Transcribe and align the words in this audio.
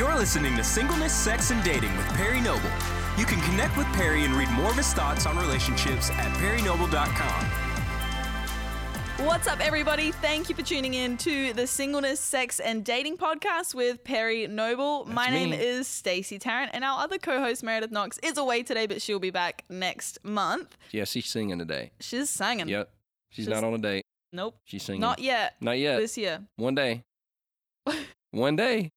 You're 0.00 0.16
listening 0.16 0.56
to 0.56 0.64
Singleness, 0.64 1.12
Sex, 1.12 1.50
and 1.50 1.62
Dating 1.62 1.94
with 1.94 2.06
Perry 2.14 2.40
Noble. 2.40 2.70
You 3.18 3.26
can 3.26 3.38
connect 3.42 3.76
with 3.76 3.86
Perry 3.88 4.24
and 4.24 4.32
read 4.32 4.48
more 4.52 4.70
of 4.70 4.76
his 4.78 4.94
thoughts 4.94 5.26
on 5.26 5.36
relationships 5.36 6.08
at 6.12 6.34
perrynoble.com. 6.38 7.44
What's 9.26 9.46
up, 9.46 9.60
everybody? 9.60 10.10
Thank 10.10 10.48
you 10.48 10.54
for 10.54 10.62
tuning 10.62 10.94
in 10.94 11.18
to 11.18 11.52
the 11.52 11.66
Singleness, 11.66 12.18
Sex, 12.18 12.60
and 12.60 12.82
Dating 12.82 13.18
podcast 13.18 13.74
with 13.74 14.02
Perry 14.02 14.46
Noble. 14.46 15.04
My 15.04 15.28
name 15.28 15.50
me. 15.50 15.58
is 15.58 15.86
Stacey 15.86 16.38
Tarrant, 16.38 16.70
and 16.72 16.82
our 16.82 17.00
other 17.00 17.18
co-host 17.18 17.62
Meredith 17.62 17.90
Knox 17.90 18.16
is 18.22 18.38
away 18.38 18.62
today, 18.62 18.86
but 18.86 19.02
she'll 19.02 19.18
be 19.18 19.28
back 19.28 19.66
next 19.68 20.18
month. 20.24 20.78
Yeah, 20.92 21.04
she's 21.04 21.26
singing 21.26 21.58
today. 21.58 21.90
She's 22.00 22.30
singing. 22.30 22.68
Yep. 22.68 22.90
She's 23.28 23.44
Just- 23.44 23.54
not 23.54 23.66
on 23.66 23.74
a 23.74 23.78
date. 23.78 24.06
Nope. 24.32 24.56
She's 24.64 24.82
singing. 24.82 25.02
Not 25.02 25.18
yet. 25.18 25.56
Not 25.60 25.78
yet. 25.78 25.98
This 25.98 26.16
year. 26.16 26.40
One 26.56 26.74
day. 26.74 27.02
One 28.30 28.56
day. 28.56 28.92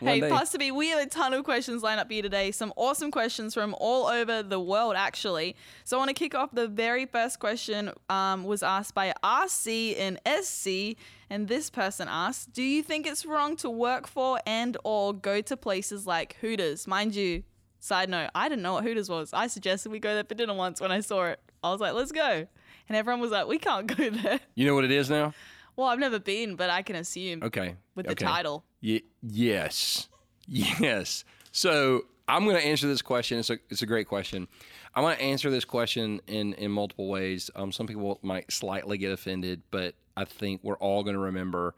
One 0.00 0.14
hey, 0.14 0.20
day. 0.20 0.28
Pastor 0.30 0.58
P, 0.58 0.70
we 0.70 0.88
have 0.88 1.00
a 1.00 1.06
ton 1.06 1.34
of 1.34 1.44
questions 1.44 1.82
lined 1.82 2.00
up 2.00 2.06
for 2.06 2.14
you 2.14 2.22
today. 2.22 2.50
Some 2.52 2.72
awesome 2.76 3.10
questions 3.10 3.52
from 3.54 3.74
all 3.78 4.06
over 4.06 4.42
the 4.42 4.60
world, 4.60 4.94
actually. 4.96 5.56
So 5.84 5.96
I 5.96 5.98
want 5.98 6.08
to 6.08 6.14
kick 6.14 6.34
off. 6.34 6.50
The 6.52 6.68
very 6.68 7.04
first 7.06 7.38
question 7.38 7.92
um, 8.08 8.44
was 8.44 8.62
asked 8.62 8.94
by 8.94 9.12
RC 9.22 9.98
and 9.98 10.18
SC, 10.42 10.96
and 11.28 11.48
this 11.48 11.68
person 11.70 12.08
asked, 12.08 12.52
"Do 12.52 12.62
you 12.62 12.82
think 12.82 13.06
it's 13.06 13.26
wrong 13.26 13.56
to 13.56 13.68
work 13.70 14.06
for 14.06 14.40
and 14.46 14.76
or 14.84 15.12
go 15.12 15.40
to 15.42 15.56
places 15.56 16.06
like 16.06 16.36
Hooters?" 16.40 16.86
Mind 16.86 17.14
you, 17.14 17.42
side 17.80 18.08
note, 18.08 18.30
I 18.34 18.48
didn't 18.48 18.62
know 18.62 18.74
what 18.74 18.84
Hooters 18.84 19.08
was. 19.08 19.32
I 19.32 19.48
suggested 19.48 19.92
we 19.92 19.98
go 19.98 20.14
there 20.14 20.24
for 20.24 20.34
dinner 20.34 20.54
once 20.54 20.80
when 20.80 20.92
I 20.92 21.00
saw 21.00 21.26
it. 21.26 21.40
I 21.62 21.70
was 21.72 21.80
like, 21.80 21.92
"Let's 21.92 22.12
go," 22.12 22.46
and 22.88 22.96
everyone 22.96 23.20
was 23.20 23.30
like, 23.32 23.46
"We 23.46 23.58
can't 23.58 23.86
go 23.96 24.08
there." 24.10 24.40
you 24.54 24.66
know 24.66 24.74
what 24.74 24.84
it 24.84 24.92
is 24.92 25.10
now? 25.10 25.34
Well, 25.76 25.86
I've 25.88 26.00
never 26.00 26.18
been, 26.18 26.56
but 26.56 26.70
I 26.70 26.82
can 26.82 26.96
assume 26.96 27.42
Okay. 27.42 27.76
with 27.94 28.06
the 28.06 28.12
okay. 28.12 28.24
title. 28.24 28.64
Ye- 28.80 29.04
yes. 29.22 30.08
Yes. 30.46 31.24
So 31.52 32.06
I'm 32.26 32.44
going 32.44 32.56
to 32.56 32.64
answer 32.64 32.86
this 32.86 33.02
question. 33.02 33.38
It's 33.38 33.50
a, 33.50 33.58
it's 33.70 33.82
a 33.82 33.86
great 33.86 34.08
question. 34.08 34.48
I'm 34.94 35.02
going 35.02 35.16
to 35.16 35.22
answer 35.22 35.50
this 35.50 35.64
question 35.64 36.20
in, 36.26 36.54
in 36.54 36.70
multiple 36.70 37.08
ways. 37.08 37.50
Um, 37.54 37.72
some 37.72 37.86
people 37.86 38.18
might 38.22 38.50
slightly 38.52 38.98
get 38.98 39.12
offended, 39.12 39.62
but 39.70 39.94
I 40.16 40.24
think 40.24 40.60
we're 40.62 40.76
all 40.78 41.02
going 41.02 41.14
to 41.14 41.20
remember. 41.20 41.74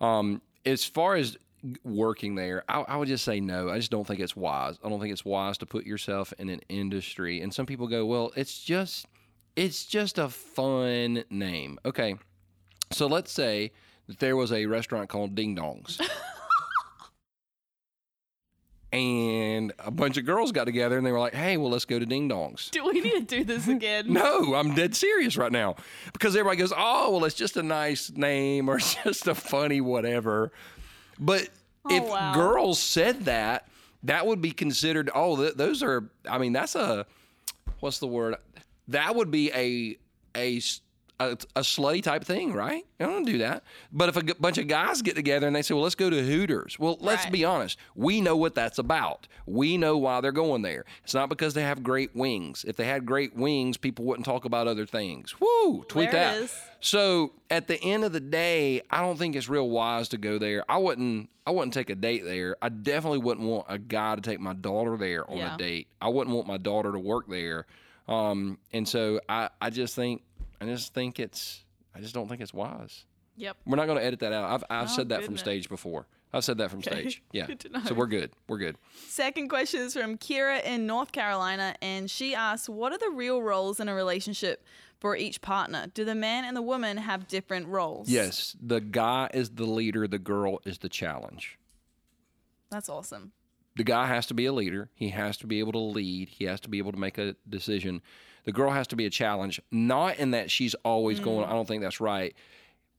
Um, 0.00 0.42
as 0.66 0.84
far 0.84 1.14
as 1.16 1.36
working 1.84 2.34
there, 2.34 2.64
I, 2.68 2.80
I 2.80 2.96
would 2.96 3.08
just 3.08 3.24
say 3.24 3.40
no. 3.40 3.68
I 3.68 3.76
just 3.76 3.90
don't 3.90 4.06
think 4.06 4.20
it's 4.20 4.36
wise. 4.36 4.78
I 4.84 4.88
don't 4.88 5.00
think 5.00 5.12
it's 5.12 5.24
wise 5.24 5.58
to 5.58 5.66
put 5.66 5.86
yourself 5.86 6.32
in 6.38 6.48
an 6.48 6.60
industry. 6.68 7.40
And 7.40 7.52
some 7.52 7.66
people 7.66 7.86
go, 7.86 8.06
well, 8.06 8.32
it's 8.36 8.62
just 8.62 9.06
it's 9.56 9.84
just 9.84 10.18
a 10.18 10.28
fun 10.28 11.24
name. 11.28 11.78
Okay. 11.84 12.16
So 12.92 13.06
let's 13.06 13.32
say 13.32 13.72
that 14.10 14.18
there 14.18 14.34
was 14.34 14.52
a 14.52 14.66
restaurant 14.66 15.08
called 15.08 15.36
Ding 15.36 15.54
Dongs. 15.54 16.00
and 18.92 19.72
a 19.78 19.92
bunch 19.92 20.16
of 20.16 20.26
girls 20.26 20.50
got 20.50 20.64
together 20.64 20.98
and 20.98 21.06
they 21.06 21.12
were 21.12 21.20
like, 21.20 21.32
hey, 21.32 21.56
well, 21.56 21.70
let's 21.70 21.84
go 21.84 22.00
to 22.00 22.04
Ding 22.04 22.28
Dongs. 22.28 22.72
Do 22.72 22.84
we 22.84 23.00
need 23.00 23.28
to 23.28 23.36
do 23.36 23.44
this 23.44 23.68
again? 23.76 24.12
No, 24.12 24.54
I'm 24.54 24.74
dead 24.74 24.96
serious 24.96 25.36
right 25.36 25.52
now 25.52 25.76
because 26.12 26.34
everybody 26.34 26.56
goes, 26.56 26.72
oh, 26.76 27.12
well, 27.12 27.24
it's 27.24 27.36
just 27.36 27.56
a 27.56 27.62
nice 27.62 28.10
name 28.10 28.68
or 28.68 28.78
it's 28.78 28.94
just 29.04 29.28
a 29.28 29.34
funny 29.34 29.80
whatever. 29.80 30.50
But 31.20 31.48
oh, 31.84 31.94
if 31.94 32.02
wow. 32.02 32.34
girls 32.34 32.80
said 32.80 33.26
that, 33.26 33.68
that 34.02 34.26
would 34.26 34.40
be 34.40 34.50
considered, 34.50 35.08
oh, 35.14 35.36
th- 35.36 35.54
those 35.54 35.84
are, 35.84 36.10
I 36.28 36.38
mean, 36.38 36.52
that's 36.52 36.74
a, 36.74 37.06
what's 37.78 38.00
the 38.00 38.08
word? 38.08 38.34
That 38.88 39.14
would 39.14 39.30
be 39.30 39.52
a, 39.52 39.96
a, 40.36 40.60
a, 41.20 41.30
a 41.54 41.60
slutty 41.60 42.02
type 42.02 42.24
thing, 42.24 42.52
right? 42.52 42.82
I 42.98 43.04
don't 43.04 43.24
do 43.24 43.38
that. 43.38 43.62
But 43.92 44.08
if 44.08 44.16
a 44.16 44.22
g- 44.22 44.34
bunch 44.40 44.58
of 44.58 44.66
guys 44.66 45.02
get 45.02 45.14
together 45.14 45.46
and 45.46 45.54
they 45.54 45.62
say, 45.62 45.74
well, 45.74 45.82
let's 45.82 45.94
go 45.94 46.10
to 46.10 46.22
Hooters. 46.22 46.78
Well, 46.78 46.96
let's 47.00 47.24
Right. 47.24 47.32
be 47.32 47.44
honest. 47.44 47.78
We 47.94 48.20
know 48.20 48.36
what 48.36 48.54
that's 48.54 48.78
about. 48.78 49.28
We 49.46 49.76
know 49.76 49.96
why 49.98 50.20
they're 50.22 50.32
going 50.32 50.62
there. 50.62 50.84
It's 51.04 51.14
not 51.14 51.28
because 51.28 51.54
they 51.54 51.62
have 51.62 51.82
great 51.82 52.16
wings. 52.16 52.64
If 52.66 52.76
they 52.76 52.86
had 52.86 53.04
great 53.06 53.36
wings, 53.36 53.76
people 53.76 54.04
wouldn't 54.06 54.24
talk 54.24 54.44
about 54.46 54.66
other 54.66 54.86
things. 54.86 55.34
Woo! 55.40 55.84
Tweet 55.88 56.10
There 56.10 56.40
that. 56.40 56.50
So 56.80 57.32
at 57.50 57.66
the 57.68 57.78
end 57.82 58.04
of 58.04 58.12
the 58.12 58.20
day, 58.20 58.80
I 58.90 59.02
don't 59.02 59.18
think 59.18 59.36
it's 59.36 59.48
real 59.48 59.68
wise 59.68 60.08
to 60.10 60.16
go 60.18 60.38
there. 60.38 60.64
I 60.70 60.78
wouldn't. 60.78 61.28
I 61.46 61.50
wouldn't 61.52 61.74
take 61.74 61.90
a 61.90 61.94
date 61.96 62.24
there. 62.24 62.56
I 62.62 62.68
definitely 62.68 63.18
wouldn't 63.18 63.46
want 63.46 63.66
a 63.68 63.76
guy 63.78 64.14
to 64.14 64.20
take 64.20 64.40
my 64.40 64.52
daughter 64.54 64.96
there 64.96 65.28
on 65.30 65.36
Yeah. 65.38 65.54
a 65.54 65.58
date. 65.58 65.88
I 66.00 66.08
wouldn't 66.08 66.34
want 66.34 66.46
my 66.46 66.58
daughter 66.58 66.92
to 66.92 66.98
work 66.98 67.28
there. 67.28 67.66
Um, 68.08 68.58
and 68.72 68.88
so 68.88 69.20
I, 69.28 69.50
I 69.60 69.70
just 69.70 69.94
think, 69.94 70.22
I 70.60 70.66
just 70.66 70.92
think 70.94 71.18
it's, 71.18 71.64
I 71.94 72.00
just 72.00 72.14
don't 72.14 72.28
think 72.28 72.40
it's 72.40 72.52
wise. 72.54 73.04
Yep. 73.36 73.56
We're 73.64 73.76
not 73.76 73.86
going 73.86 73.98
to 73.98 74.04
edit 74.04 74.20
that 74.20 74.32
out. 74.32 74.50
I've, 74.50 74.64
I've 74.68 74.90
Oh, 74.90 74.94
said 74.94 75.08
that 75.10 75.24
from 75.24 75.36
stage 75.38 75.68
before. 75.68 76.06
I've 76.32 76.44
said 76.44 76.58
that 76.58 76.70
from 76.70 76.80
Okay. 76.80 76.90
stage. 76.90 77.22
Yeah. 77.32 77.46
Good 77.46 77.60
to 77.60 77.68
know. 77.70 77.80
So 77.84 77.94
we're 77.94 78.06
good. 78.06 78.30
We're 78.48 78.58
good. 78.58 78.76
Second 79.08 79.48
question 79.48 79.80
is 79.80 79.94
from 79.94 80.16
Kira 80.18 80.62
in 80.64 80.86
North 80.86 81.10
Carolina, 81.12 81.74
and 81.82 82.10
she 82.10 82.34
asks, 82.34 82.68
"What 82.68 82.92
are 82.92 82.98
the 82.98 83.10
real 83.10 83.42
roles 83.42 83.80
in 83.80 83.88
a 83.88 83.94
relationship 83.94 84.64
for 85.00 85.16
each 85.16 85.40
partner? 85.40 85.86
Do 85.92 86.04
the 86.04 86.14
man 86.14 86.44
and 86.44 86.56
the 86.56 86.62
woman 86.62 86.98
have 86.98 87.26
different 87.26 87.66
roles?" 87.66 88.08
Yes. 88.08 88.54
The 88.60 88.80
guy 88.80 89.28
is 89.34 89.50
the 89.50 89.64
leader. 89.64 90.06
The 90.06 90.18
girl 90.20 90.60
is 90.64 90.78
the 90.78 90.88
challenge. 90.88 91.58
that's 92.70 92.88
awesome. 92.88 93.32
the 93.76 93.84
guy 93.84 94.06
has 94.06 94.26
to 94.26 94.34
be 94.34 94.46
a 94.46 94.52
leader. 94.52 94.90
He 94.94 95.08
has 95.08 95.36
to 95.38 95.46
be 95.46 95.58
able 95.60 95.72
to 95.72 95.78
lead. 95.78 96.28
He 96.28 96.44
has 96.44 96.60
to 96.60 96.68
be 96.68 96.78
able 96.78 96.92
to 96.92 96.98
make 96.98 97.18
a 97.18 97.34
decision. 97.48 98.02
The 98.50 98.54
girl 98.54 98.72
has 98.72 98.88
to 98.88 98.96
be 98.96 99.06
a 99.06 99.10
challenge, 99.10 99.60
not 99.70 100.18
in 100.18 100.32
that 100.32 100.50
she's 100.50 100.74
always 100.84 101.20
going. 101.20 101.46
Mm. 101.46 101.50
I 101.50 101.52
don't 101.52 101.68
think 101.68 101.82
that's 101.82 102.00
right. 102.00 102.34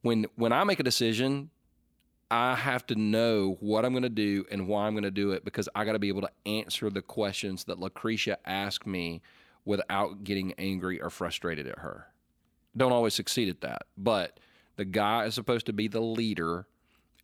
When 0.02 0.28
when 0.36 0.54
I 0.54 0.64
make 0.64 0.80
a 0.80 0.84
decision, 0.84 1.50
I 2.32 2.56
have 2.56 2.88
to 2.88 2.96
know 2.96 3.58
what 3.60 3.84
I'm 3.84 3.92
going 3.92 4.04
to 4.04 4.08
do 4.10 4.46
and 4.50 4.70
why 4.70 4.88
I'm 4.88 4.94
going 4.94 5.04
to 5.04 5.12
do 5.12 5.32
it 5.32 5.44
because 5.44 5.68
I 5.76 5.84
got 5.84 5.92
to 5.92 6.00
be 6.00 6.08
able 6.08 6.22
to 6.22 6.32
answer 6.46 6.90
the 6.90 7.02
questions 7.02 7.66
that 7.66 7.80
Lucretia 7.80 8.38
asked 8.46 8.88
me 8.88 9.22
without 9.66 10.24
getting 10.24 10.54
angry 10.54 11.02
or 11.02 11.10
frustrated 11.10 11.68
at 11.68 11.80
her. 11.80 12.08
Don't 12.78 12.94
always 12.94 13.14
succeed 13.14 13.50
at 13.50 13.60
that, 13.60 13.88
but 13.98 14.40
the 14.78 14.86
guy 14.86 15.26
is 15.26 15.36
supposed 15.36 15.66
to 15.66 15.74
be 15.74 15.90
the 15.90 16.00
leader 16.00 16.66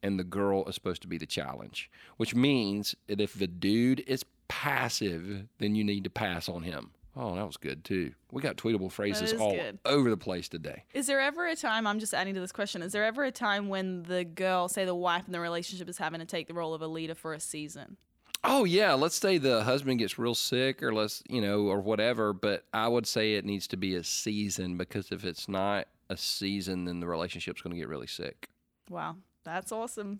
and 0.04 0.20
the 0.20 0.26
girl 0.26 0.66
is 0.68 0.76
supposed 0.76 1.02
to 1.04 1.08
be 1.08 1.18
the 1.18 1.26
challenge, 1.26 1.90
which 2.18 2.36
means 2.36 2.94
that 3.08 3.22
if 3.22 3.36
the 3.36 3.48
dude 3.48 4.04
is 4.06 4.26
passive, 4.50 5.46
then 5.60 5.76
you 5.76 5.86
need 5.86 6.04
to 6.04 6.10
pass 6.10 6.50
on 6.50 6.64
him. 6.64 6.92
Oh, 7.20 7.36
that 7.36 7.46
was 7.46 7.58
good 7.58 7.84
too. 7.84 8.14
We 8.32 8.42
got 8.42 8.58
tweetable 8.58 8.92
phrases 8.92 9.34
all 9.34 9.56
good. 9.56 9.80
over 9.86 10.10
the 10.10 10.18
place 10.18 10.48
today. 10.48 10.84
Is 10.94 11.08
there 11.08 11.20
ever 11.20 11.48
a 11.48 11.56
time? 11.56 11.88
I'm 11.88 12.00
just 12.00 12.14
adding 12.14 12.36
to 12.36 12.40
this 12.40 12.52
question. 12.52 12.82
Is 12.84 12.92
there 12.92 13.04
ever 13.04 13.24
a 13.24 13.32
time 13.32 13.70
when 13.70 14.04
the 14.04 14.24
girl, 14.24 14.68
say 14.68 14.86
the 14.86 14.94
wife 14.94 15.24
in 15.26 15.32
the 15.32 15.40
relationship, 15.40 15.90
is 15.90 15.98
having 15.98 16.20
to 16.20 16.26
take 16.26 16.48
the 16.48 16.54
role 16.54 16.74
of 16.76 16.82
a 16.82 16.88
leader 16.88 17.16
for 17.16 17.34
a 17.34 17.40
season? 17.40 17.98
Oh 18.44 18.66
yeah, 18.66 18.94
let's 18.94 19.16
say 19.16 19.40
the 19.40 19.64
husband 19.64 19.98
gets 19.98 20.20
real 20.20 20.36
sick 20.36 20.84
or 20.84 20.94
let's, 20.94 21.24
you 21.28 21.42
know, 21.42 21.62
or 21.62 21.80
whatever, 21.80 22.34
but 22.34 22.66
I 22.72 22.88
would 22.88 23.08
say 23.08 23.34
it 23.34 23.46
needs 23.46 23.68
to 23.70 23.78
be 23.78 23.96
a 23.96 24.04
season 24.04 24.78
because 24.78 25.12
if 25.12 25.26
it's 25.26 25.50
not 25.50 25.88
a 26.10 26.16
season 26.18 26.86
then 26.86 27.00
the 27.00 27.08
relationship's 27.08 27.62
going 27.62 27.74
to 27.74 27.80
get 27.80 27.90
really 27.90 28.08
sick. 28.08 28.48
Wow, 28.90 29.18
that's 29.44 29.72
awesome. 29.72 30.20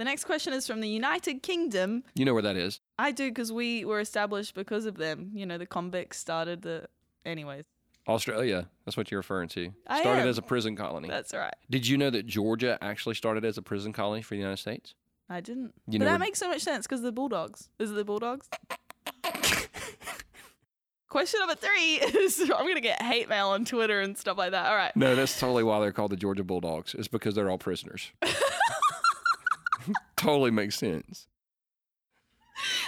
The 0.00 0.04
next 0.04 0.24
question 0.24 0.54
is 0.54 0.66
from 0.66 0.80
the 0.80 0.88
United 0.88 1.42
Kingdom. 1.42 2.04
You 2.14 2.24
know 2.24 2.32
where 2.32 2.40
that 2.40 2.56
is? 2.56 2.80
I 2.98 3.12
do 3.12 3.28
because 3.28 3.52
we 3.52 3.84
were 3.84 4.00
established 4.00 4.54
because 4.54 4.86
of 4.86 4.96
them. 4.96 5.30
You 5.34 5.44
know, 5.44 5.58
the 5.58 5.66
convicts 5.66 6.16
started 6.16 6.62
the. 6.62 6.86
Anyways, 7.26 7.64
Australia. 8.08 8.70
That's 8.86 8.96
what 8.96 9.10
you're 9.10 9.18
referring 9.18 9.50
to. 9.50 9.74
I 9.86 10.00
Started 10.00 10.22
am. 10.22 10.28
as 10.28 10.38
a 10.38 10.42
prison 10.42 10.74
colony. 10.74 11.06
that's 11.08 11.34
right. 11.34 11.52
Did 11.68 11.86
you 11.86 11.98
know 11.98 12.08
that 12.08 12.26
Georgia 12.26 12.78
actually 12.80 13.14
started 13.14 13.44
as 13.44 13.58
a 13.58 13.62
prison 13.62 13.92
colony 13.92 14.22
for 14.22 14.32
the 14.32 14.38
United 14.38 14.56
States? 14.56 14.94
I 15.28 15.42
didn't. 15.42 15.74
You 15.86 15.98
but 15.98 16.06
that 16.06 16.18
makes 16.18 16.38
so 16.38 16.48
much 16.48 16.62
sense 16.62 16.86
because 16.86 17.02
the 17.02 17.12
Bulldogs. 17.12 17.68
Is 17.78 17.90
it 17.90 17.94
the 17.94 18.04
Bulldogs? 18.06 18.48
Question 21.10 21.40
number 21.40 21.56
three 21.56 21.96
is 21.96 22.40
I'm 22.56 22.64
going 22.64 22.76
to 22.76 22.80
get 22.80 23.02
hate 23.02 23.28
mail 23.28 23.48
on 23.48 23.66
Twitter 23.66 24.00
and 24.00 24.16
stuff 24.16 24.38
like 24.38 24.52
that. 24.52 24.64
All 24.64 24.76
right. 24.76 24.96
No, 24.96 25.14
that's 25.14 25.38
totally 25.38 25.62
why 25.62 25.78
they're 25.80 25.92
called 25.92 26.12
the 26.12 26.16
Georgia 26.16 26.42
Bulldogs. 26.44 26.94
It's 26.94 27.06
because 27.08 27.34
they're 27.34 27.50
all 27.50 27.58
prisoners. 27.58 28.12
totally 30.20 30.50
makes 30.50 30.76
sense. 30.76 31.26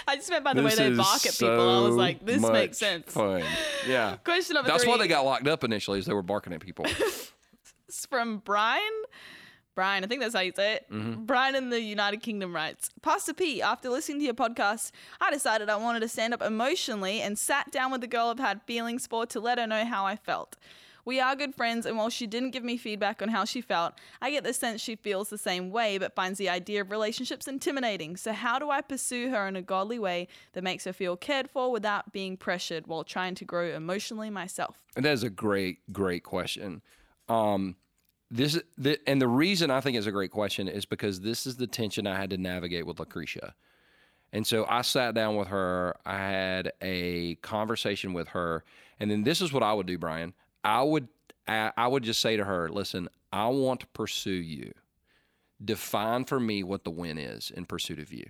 I 0.07 0.15
just 0.15 0.29
meant 0.29 0.43
by 0.43 0.53
the 0.53 0.63
way 0.63 0.75
they 0.75 0.91
bark 0.91 1.25
at 1.25 1.33
people. 1.33 1.69
I 1.69 1.87
was 1.87 1.95
like, 1.95 2.23
this 2.25 2.41
makes 2.41 2.77
sense. 2.77 3.11
Fun. 3.11 3.43
Yeah. 3.87 4.15
Question 4.23 4.55
number 4.55 4.69
That's 4.69 4.83
three 4.83 4.91
why 4.91 4.97
they 4.99 5.07
got 5.07 5.25
locked 5.25 5.47
up 5.47 5.63
initially, 5.63 5.99
is 5.99 6.05
they 6.05 6.13
were 6.13 6.21
barking 6.21 6.53
at 6.53 6.59
people. 6.59 6.85
is 7.89 8.05
from 8.09 8.37
Brian. 8.37 8.83
Brian, 9.75 10.03
I 10.03 10.07
think 10.07 10.21
that's 10.21 10.35
how 10.35 10.41
you 10.41 10.51
say 10.55 10.75
it. 10.75 10.85
Mm-hmm. 10.91 11.25
Brian 11.25 11.55
in 11.55 11.71
the 11.71 11.81
United 11.81 12.21
Kingdom 12.21 12.53
writes 12.53 12.91
Pastor 13.01 13.33
P, 13.33 13.61
after 13.61 13.89
listening 13.89 14.19
to 14.19 14.25
your 14.25 14.35
podcast, 14.35 14.91
I 15.19 15.31
decided 15.31 15.67
I 15.69 15.77
wanted 15.77 16.01
to 16.01 16.07
stand 16.07 16.35
up 16.35 16.43
emotionally 16.43 17.21
and 17.21 17.39
sat 17.39 17.71
down 17.71 17.91
with 17.91 18.01
the 18.01 18.07
girl 18.07 18.27
I've 18.27 18.39
had 18.39 18.61
feelings 18.67 19.07
for 19.07 19.25
to 19.25 19.39
let 19.39 19.57
her 19.57 19.65
know 19.65 19.85
how 19.85 20.05
I 20.05 20.15
felt. 20.15 20.57
We 21.05 21.19
are 21.19 21.35
good 21.35 21.53
friends, 21.53 21.85
and 21.85 21.97
while 21.97 22.09
she 22.09 22.27
didn't 22.27 22.51
give 22.51 22.63
me 22.63 22.77
feedback 22.77 23.21
on 23.21 23.27
how 23.27 23.43
she 23.43 23.59
felt, 23.59 23.93
I 24.21 24.31
get 24.31 24.45
the 24.45 24.53
sense 24.53 24.79
she 24.79 24.95
feels 24.95 25.29
the 25.29 25.37
same 25.37 25.69
way 25.69 25.97
but 25.97 26.15
finds 26.15 26.39
the 26.39 26.49
idea 26.49 26.81
of 26.81 26.91
relationships 26.91 27.47
intimidating. 27.47 28.15
So, 28.15 28.31
how 28.31 28.57
do 28.57 28.69
I 28.69 28.81
pursue 28.81 29.29
her 29.29 29.47
in 29.47 29.57
a 29.57 29.61
godly 29.61 29.99
way 29.99 30.29
that 30.53 30.63
makes 30.63 30.85
her 30.85 30.93
feel 30.93 31.17
cared 31.17 31.49
for 31.49 31.71
without 31.71 32.13
being 32.13 32.37
pressured 32.37 32.87
while 32.87 33.03
trying 33.03 33.35
to 33.35 33.45
grow 33.45 33.65
emotionally 33.65 34.29
myself? 34.29 34.79
That 34.95 35.11
is 35.11 35.23
a 35.23 35.29
great, 35.29 35.79
great 35.91 36.23
question. 36.23 36.81
Um, 37.27 37.75
this 38.31 38.59
the, 38.77 38.97
and 39.07 39.21
the 39.21 39.27
reason 39.27 39.69
I 39.71 39.81
think 39.81 39.97
it's 39.97 40.07
a 40.07 40.11
great 40.11 40.31
question 40.31 40.67
is 40.67 40.85
because 40.85 41.19
this 41.19 41.45
is 41.45 41.57
the 41.57 41.67
tension 41.67 42.07
I 42.07 42.17
had 42.17 42.29
to 42.29 42.37
navigate 42.37 42.85
with 42.85 42.99
Lucretia. 42.99 43.53
And 44.31 44.47
so 44.47 44.65
I 44.67 44.81
sat 44.81 45.13
down 45.13 45.35
with 45.35 45.49
her, 45.49 45.95
I 46.05 46.17
had 46.17 46.71
a 46.81 47.35
conversation 47.35 48.13
with 48.13 48.29
her, 48.29 48.63
and 48.99 49.11
then 49.11 49.23
this 49.23 49.41
is 49.41 49.53
what 49.53 49.61
I 49.61 49.73
would 49.73 49.85
do, 49.85 49.99
Brian. 49.99 50.33
I 50.63 50.81
would 50.83 51.07
I 51.47 51.87
would 51.87 52.03
just 52.03 52.21
say 52.21 52.37
to 52.37 52.45
her, 52.45 52.69
"Listen, 52.69 53.09
I 53.31 53.47
want 53.47 53.81
to 53.81 53.87
pursue 53.87 54.31
you. 54.31 54.73
Define 55.63 56.25
for 56.25 56.39
me 56.39 56.63
what 56.63 56.83
the 56.83 56.91
win 56.91 57.17
is 57.17 57.51
in 57.51 57.65
pursuit 57.65 57.99
of 57.99 58.13
you. 58.13 58.29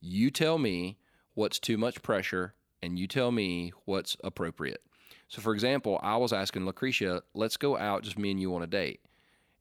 You 0.00 0.30
tell 0.30 0.58
me 0.58 0.98
what's 1.34 1.58
too 1.58 1.78
much 1.78 2.02
pressure 2.02 2.54
and 2.82 2.98
you 2.98 3.06
tell 3.06 3.30
me 3.30 3.72
what's 3.84 4.16
appropriate." 4.24 4.82
So 5.28 5.40
for 5.40 5.52
example, 5.52 6.00
I 6.02 6.16
was 6.16 6.32
asking 6.32 6.66
Lucretia, 6.66 7.22
"Let's 7.34 7.56
go 7.56 7.76
out 7.76 8.02
just 8.02 8.18
me 8.18 8.30
and 8.30 8.40
you 8.40 8.54
on 8.54 8.62
a 8.62 8.66
date." 8.66 9.00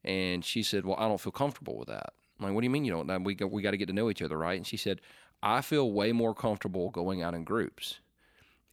And 0.04 0.44
she 0.44 0.64
said, 0.64 0.86
"Well, 0.86 0.96
I 0.98 1.08
don't 1.08 1.22
feel 1.22 1.31
comfortable 1.31 1.78
with 1.78 1.90
that." 1.90 2.14
I'm 2.40 2.46
like, 2.46 2.54
"What 2.54 2.62
do 2.62 2.66
you 2.66 2.72
mean 2.72 2.86
you 2.86 2.92
don't? 2.92 3.24
We 3.24 3.36
got, 3.36 3.52
we 3.52 3.62
got 3.62 3.72
to 3.72 3.78
get 3.78 3.88
to 3.88 3.94
know 3.94 4.10
each 4.10 4.22
other, 4.22 4.38
right?" 4.38 4.58
And 4.58 4.66
she 4.66 4.78
said, 4.78 5.02
"I 5.44 5.62
feel 5.62 5.92
way 5.92 6.14
more 6.14 6.34
comfortable 6.34 6.90
going 6.90 7.22
out 7.22 7.34
in 7.34 7.44
groups." 7.44 8.00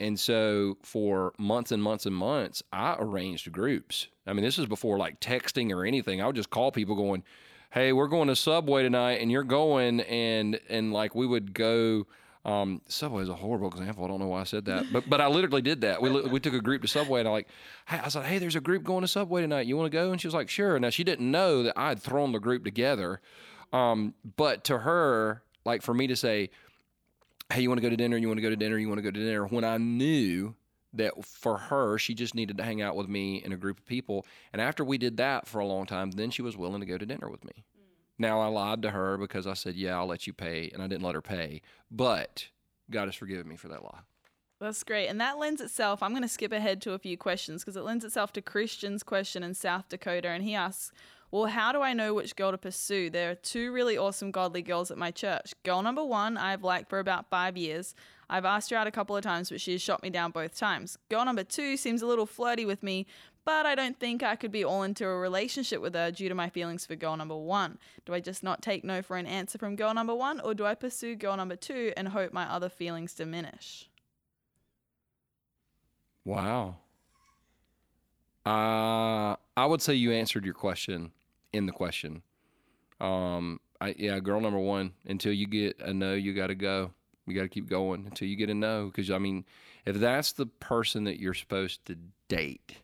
And 0.00 0.18
so 0.18 0.76
for 0.82 1.32
months 1.38 1.70
and 1.70 1.82
months 1.82 2.06
and 2.06 2.14
months, 2.14 2.62
I 2.72 2.96
arranged 2.98 3.50
groups. 3.52 4.08
I 4.26 4.32
mean, 4.32 4.44
this 4.44 4.58
is 4.58 4.66
before 4.66 4.98
like 4.98 5.20
texting 5.20 5.70
or 5.72 5.84
anything. 5.84 6.20
I 6.20 6.26
would 6.26 6.36
just 6.36 6.50
call 6.50 6.72
people 6.72 6.96
going, 6.96 7.22
"Hey, 7.70 7.92
we're 7.92 8.08
going 8.08 8.28
to 8.28 8.36
Subway 8.36 8.82
tonight, 8.82 9.20
and 9.20 9.30
you're 9.30 9.44
going," 9.44 10.00
and 10.00 10.58
and 10.68 10.92
like 10.92 11.14
we 11.14 11.26
would 11.26 11.54
go. 11.54 12.06
Um, 12.44 12.82
Subway 12.88 13.22
is 13.22 13.30
a 13.30 13.34
horrible 13.34 13.68
example. 13.68 14.04
I 14.04 14.08
don't 14.08 14.20
know 14.20 14.26
why 14.26 14.42
I 14.42 14.44
said 14.44 14.66
that, 14.66 14.92
but 14.92 15.08
but 15.08 15.20
I 15.20 15.28
literally 15.28 15.62
did 15.62 15.80
that. 15.82 16.02
We 16.02 16.10
we 16.10 16.40
took 16.40 16.54
a 16.54 16.60
group 16.60 16.82
to 16.82 16.88
Subway, 16.88 17.20
and 17.20 17.28
I 17.28 17.32
like, 17.32 17.48
hey, 17.86 17.98
I 17.98 18.04
was 18.04 18.16
like, 18.16 18.26
hey, 18.26 18.38
there's 18.38 18.56
a 18.56 18.60
group 18.60 18.82
going 18.82 19.02
to 19.02 19.08
Subway 19.08 19.40
tonight. 19.40 19.66
You 19.66 19.76
want 19.76 19.90
to 19.90 19.96
go? 19.96 20.10
And 20.10 20.20
she 20.20 20.26
was 20.26 20.34
like, 20.34 20.50
sure. 20.50 20.78
Now 20.78 20.90
she 20.90 21.04
didn't 21.04 21.30
know 21.30 21.62
that 21.62 21.78
I 21.78 21.88
had 21.88 22.02
thrown 22.02 22.32
the 22.32 22.40
group 22.40 22.64
together, 22.64 23.20
um, 23.72 24.12
but 24.36 24.64
to 24.64 24.78
her, 24.78 25.42
like 25.64 25.80
for 25.80 25.94
me 25.94 26.06
to 26.08 26.16
say, 26.16 26.50
hey, 27.54 27.62
you 27.62 27.68
want 27.68 27.78
to 27.78 27.82
go 27.82 27.90
to 27.90 27.96
dinner? 27.96 28.16
You 28.16 28.28
want 28.28 28.38
to 28.38 28.42
go 28.42 28.50
to 28.50 28.56
dinner? 28.56 28.78
You 28.78 28.88
want 28.88 28.98
to 28.98 29.02
go 29.02 29.10
to 29.10 29.20
dinner? 29.20 29.46
When 29.46 29.64
I 29.64 29.78
knew 29.78 30.54
that 30.92 31.24
for 31.24 31.56
her, 31.56 31.98
she 31.98 32.14
just 32.14 32.34
needed 32.34 32.58
to 32.58 32.64
hang 32.64 32.82
out 32.82 32.96
with 32.96 33.08
me 33.08 33.42
in 33.44 33.52
a 33.52 33.56
group 33.56 33.78
of 33.78 33.86
people. 33.86 34.26
And 34.52 34.60
after 34.60 34.84
we 34.84 34.98
did 34.98 35.16
that 35.18 35.46
for 35.46 35.60
a 35.60 35.66
long 35.66 35.86
time, 35.86 36.10
then 36.12 36.30
she 36.30 36.42
was 36.42 36.56
willing 36.56 36.80
to 36.80 36.86
go 36.86 36.98
to 36.98 37.06
dinner 37.06 37.28
with 37.28 37.44
me. 37.44 37.52
Mm. 37.56 37.82
Now 38.18 38.40
I 38.40 38.46
lied 38.46 38.82
to 38.82 38.90
her 38.90 39.16
because 39.16 39.46
I 39.46 39.54
said, 39.54 39.74
yeah, 39.74 39.96
I'll 39.96 40.06
let 40.06 40.26
you 40.26 40.32
pay. 40.32 40.70
And 40.72 40.82
I 40.82 40.86
didn't 40.86 41.02
let 41.02 41.14
her 41.14 41.22
pay. 41.22 41.62
But 41.90 42.48
God 42.90 43.06
has 43.06 43.14
forgiven 43.14 43.48
me 43.48 43.56
for 43.56 43.68
that 43.68 43.82
lie. 43.82 44.00
That's 44.60 44.82
great. 44.84 45.08
And 45.08 45.20
that 45.20 45.38
lends 45.38 45.60
itself, 45.60 46.02
I'm 46.02 46.12
going 46.12 46.22
to 46.22 46.28
skip 46.28 46.52
ahead 46.52 46.80
to 46.82 46.92
a 46.92 46.98
few 46.98 47.16
questions 47.16 47.62
because 47.62 47.76
it 47.76 47.82
lends 47.82 48.04
itself 48.04 48.32
to 48.34 48.42
Christian's 48.42 49.02
question 49.02 49.42
in 49.42 49.54
South 49.54 49.88
Dakota. 49.88 50.28
And 50.28 50.44
he 50.44 50.54
asks, 50.54 50.92
Well, 51.34 51.46
how 51.46 51.72
do 51.72 51.82
I 51.82 51.94
know 51.94 52.14
which 52.14 52.36
girl 52.36 52.52
to 52.52 52.58
pursue? 52.58 53.10
There 53.10 53.32
are 53.32 53.34
two 53.34 53.72
really 53.72 53.98
awesome 53.98 54.30
godly 54.30 54.62
girls 54.62 54.92
at 54.92 54.96
my 54.96 55.10
church. 55.10 55.52
Girl 55.64 55.82
number 55.82 56.04
one, 56.04 56.36
I've 56.36 56.62
liked 56.62 56.88
for 56.88 57.00
about 57.00 57.28
five 57.28 57.56
years. 57.56 57.96
I've 58.30 58.44
asked 58.44 58.70
her 58.70 58.76
out 58.76 58.86
a 58.86 58.92
couple 58.92 59.16
of 59.16 59.24
times, 59.24 59.50
but 59.50 59.60
she 59.60 59.72
has 59.72 59.82
shot 59.82 60.00
me 60.04 60.10
down 60.10 60.30
both 60.30 60.56
times. 60.56 60.96
Girl 61.10 61.24
number 61.24 61.42
two 61.42 61.76
seems 61.76 62.02
a 62.02 62.06
little 62.06 62.24
flirty 62.24 62.64
with 62.64 62.84
me, 62.84 63.08
but 63.44 63.66
I 63.66 63.74
don't 63.74 63.98
think 63.98 64.22
I 64.22 64.36
could 64.36 64.52
be 64.52 64.62
all 64.62 64.84
into 64.84 65.04
a 65.04 65.18
relationship 65.18 65.80
with 65.80 65.96
her 65.96 66.12
due 66.12 66.28
to 66.28 66.36
my 66.36 66.48
feelings 66.48 66.86
for 66.86 66.94
girl 66.94 67.16
number 67.16 67.36
one. 67.36 67.78
Do 68.06 68.14
I 68.14 68.20
just 68.20 68.44
not 68.44 68.62
take 68.62 68.84
no 68.84 69.02
for 69.02 69.16
an 69.16 69.26
answer 69.26 69.58
from 69.58 69.74
girl 69.74 69.92
number 69.92 70.14
one, 70.14 70.38
or 70.38 70.54
do 70.54 70.64
I 70.64 70.76
pursue 70.76 71.16
girl 71.16 71.36
number 71.36 71.56
two 71.56 71.92
and 71.96 72.06
hope 72.06 72.32
my 72.32 72.44
other 72.44 72.68
feelings 72.68 73.12
diminish? 73.12 73.90
Wow. 76.24 76.76
Uh, 78.46 79.34
I 79.56 79.66
would 79.66 79.82
say 79.82 79.94
you 79.94 80.12
answered 80.12 80.44
your 80.44 80.54
question 80.54 81.10
in 81.54 81.66
the 81.66 81.72
question. 81.72 82.22
Um, 83.00 83.60
I, 83.80 83.94
yeah, 83.98 84.18
girl 84.20 84.40
number 84.40 84.58
one, 84.58 84.92
until 85.06 85.32
you 85.32 85.46
get 85.46 85.80
a 85.80 85.92
no, 85.92 86.14
you 86.14 86.34
got 86.34 86.48
to 86.48 86.54
go. 86.54 86.90
You 87.26 87.34
got 87.34 87.42
to 87.42 87.48
keep 87.48 87.68
going 87.68 88.06
until 88.06 88.28
you 88.28 88.36
get 88.36 88.50
a 88.50 88.54
no. 88.54 88.86
Because, 88.86 89.10
I 89.10 89.18
mean, 89.18 89.44
if 89.86 89.96
that's 89.96 90.32
the 90.32 90.46
person 90.46 91.04
that 91.04 91.18
you're 91.18 91.34
supposed 91.34 91.84
to 91.86 91.96
date, 92.28 92.74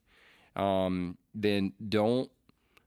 um, 0.56 1.19
then 1.34 1.72
don't, 1.88 2.31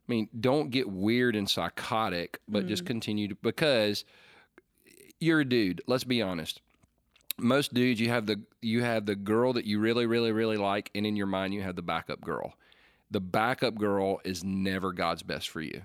I 0.08 0.12
mean, 0.12 0.30
don't 0.40 0.72
get 0.72 0.90
weird 0.90 1.36
and 1.36 1.50
psychotic, 1.50 2.40
but 2.48 2.68
just 2.68 2.86
continue 2.86 3.30
to, 3.30 3.36
because 3.36 4.04
you're 5.20 5.42
a 5.42 5.46
dude. 5.46 5.82
Let's 5.88 6.04
be 6.04 6.22
honest 6.22 6.62
most 7.38 7.74
dudes 7.74 8.00
you 8.00 8.10
have 8.10 8.26
the 8.26 8.40
you 8.62 8.84
have 8.84 9.06
the 9.06 9.16
girl 9.16 9.54
that 9.54 9.66
you 9.66 9.80
really 9.80 10.06
really 10.06 10.32
really 10.32 10.58
like 10.58 10.92
and 10.94 11.06
in 11.06 11.16
your 11.16 11.26
mind 11.26 11.54
you 11.54 11.62
have 11.62 11.76
the 11.76 11.82
backup 11.82 12.22
girl 12.22 12.54
the 13.14 13.22
backup 13.22 13.76
girl 13.76 14.20
is 14.26 14.44
never 14.44 14.92
god's 14.92 15.24
best 15.24 15.50
for 15.50 15.62
you. 15.62 15.84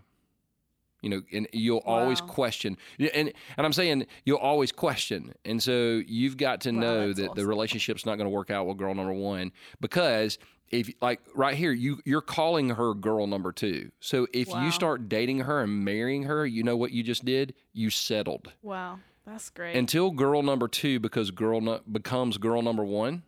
You 1.03 1.11
know 1.11 1.23
and 1.33 1.47
you'll 1.53 1.79
always 1.87 2.21
question. 2.21 2.77
And 2.99 3.33
and 3.57 3.67
i'm 3.67 3.73
saying 3.73 4.07
you'll 4.25 4.39
always 4.39 4.73
question. 4.73 5.33
And 5.45 5.63
so 5.63 6.03
you've 6.07 6.37
got 6.37 6.61
to 6.63 6.73
Wow, 6.73 6.81
know 6.81 7.13
that 7.13 7.37
the 7.37 7.47
relationship's 7.47 8.05
not 8.05 8.17
going 8.17 8.25
to 8.27 8.31
work 8.31 8.51
out 8.51 8.67
with 8.67 8.79
girl 8.79 8.95
number 8.97 9.13
one 9.13 9.53
because 9.81 10.39
if 10.71 10.91
like 11.01 11.21
right 11.37 11.57
here 11.57 11.71
you 11.73 12.01
you're 12.05 12.21
calling 12.21 12.71
her 12.71 12.95
girl 12.95 13.29
number 13.29 13.53
two. 13.53 13.93
So 14.01 14.27
if 14.33 14.49
Wow. 14.49 14.65
you 14.65 14.73
start 14.73 15.09
dating 15.09 15.39
her 15.41 15.61
and 15.63 15.85
marrying 15.85 16.25
her 16.25 16.45
you 16.45 16.65
know 16.65 16.77
what 16.77 16.91
you 16.91 17.05
just 17.05 17.25
did? 17.25 17.55
You 17.73 17.91
settled. 17.91 18.53
Wow, 18.63 18.99
that's 19.25 19.51
great. 19.51 19.77
until 19.77 20.11
girl 20.11 20.43
number 20.43 20.67
two 20.67 20.99
because 20.99 21.31
girl 21.31 21.61
nu- 21.61 21.81
becomes 21.91 22.39
girl 22.39 22.61
number 22.61 22.85
one, 22.85 23.23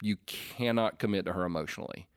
you 0.00 0.16
cannot 0.24 0.98
commit 0.98 1.26
to 1.26 1.34
her 1.34 1.44
emotionally, 1.44 2.08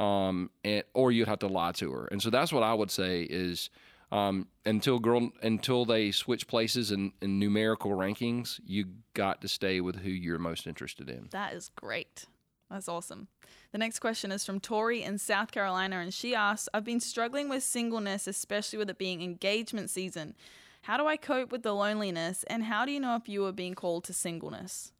um, 0.00 0.50
and 0.64 0.82
or 0.94 1.12
you'd 1.12 1.28
have 1.28 1.40
to 1.40 1.46
lie 1.46 1.72
to 1.72 1.92
her. 1.92 2.06
And 2.06 2.20
so 2.20 2.30
that's 2.30 2.52
what 2.52 2.62
I 2.62 2.72
would 2.74 2.90
say 2.90 3.22
is 3.22 3.68
um, 4.10 4.48
until 4.64 4.98
girl 4.98 5.30
until 5.42 5.84
they 5.84 6.10
switch 6.10 6.48
places 6.48 6.90
in, 6.90 7.12
in 7.20 7.38
numerical 7.38 7.92
rankings, 7.92 8.58
you 8.64 8.86
got 9.14 9.42
to 9.42 9.48
stay 9.48 9.80
with 9.80 9.96
who 9.96 10.10
you're 10.10 10.38
most 10.38 10.66
interested 10.66 11.08
in. 11.08 11.28
That 11.30 11.52
is 11.52 11.70
great. 11.76 12.24
That's 12.70 12.88
awesome. 12.88 13.28
The 13.72 13.78
next 13.78 13.98
question 13.98 14.32
is 14.32 14.44
from 14.44 14.58
Tori 14.58 15.02
in 15.02 15.18
South 15.18 15.52
Carolina, 15.52 15.98
and 15.98 16.14
she 16.14 16.34
asks 16.34 16.68
I've 16.72 16.84
been 16.84 17.00
struggling 17.00 17.48
with 17.48 17.62
singleness, 17.62 18.26
especially 18.26 18.78
with 18.78 18.90
it 18.90 18.98
being 18.98 19.22
engagement 19.22 19.90
season. 19.90 20.34
How 20.82 20.96
do 20.96 21.06
I 21.06 21.18
cope 21.18 21.52
with 21.52 21.62
the 21.62 21.74
loneliness, 21.74 22.42
and 22.44 22.64
how 22.64 22.86
do 22.86 22.92
you 22.92 23.00
know 23.00 23.16
if 23.16 23.28
you 23.28 23.44
are 23.44 23.52
being 23.52 23.74
called 23.74 24.04
to 24.04 24.14
singleness? 24.14 24.92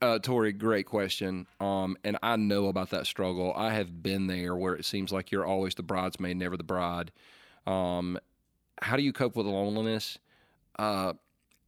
Uh, 0.00 0.18
Tori, 0.18 0.52
great 0.52 0.86
question. 0.86 1.46
Um, 1.60 1.96
and 2.04 2.18
I 2.22 2.36
know 2.36 2.66
about 2.66 2.90
that 2.90 3.06
struggle. 3.06 3.52
I 3.54 3.72
have 3.74 4.02
been 4.02 4.26
there 4.26 4.56
where 4.56 4.74
it 4.74 4.84
seems 4.84 5.12
like 5.12 5.30
you're 5.30 5.46
always 5.46 5.74
the 5.74 5.82
bridesmaid, 5.82 6.36
never 6.36 6.56
the 6.56 6.64
bride. 6.64 7.12
Um, 7.66 8.18
how 8.80 8.96
do 8.96 9.02
you 9.02 9.12
cope 9.12 9.36
with 9.36 9.46
loneliness? 9.46 10.18
Uh, 10.78 11.14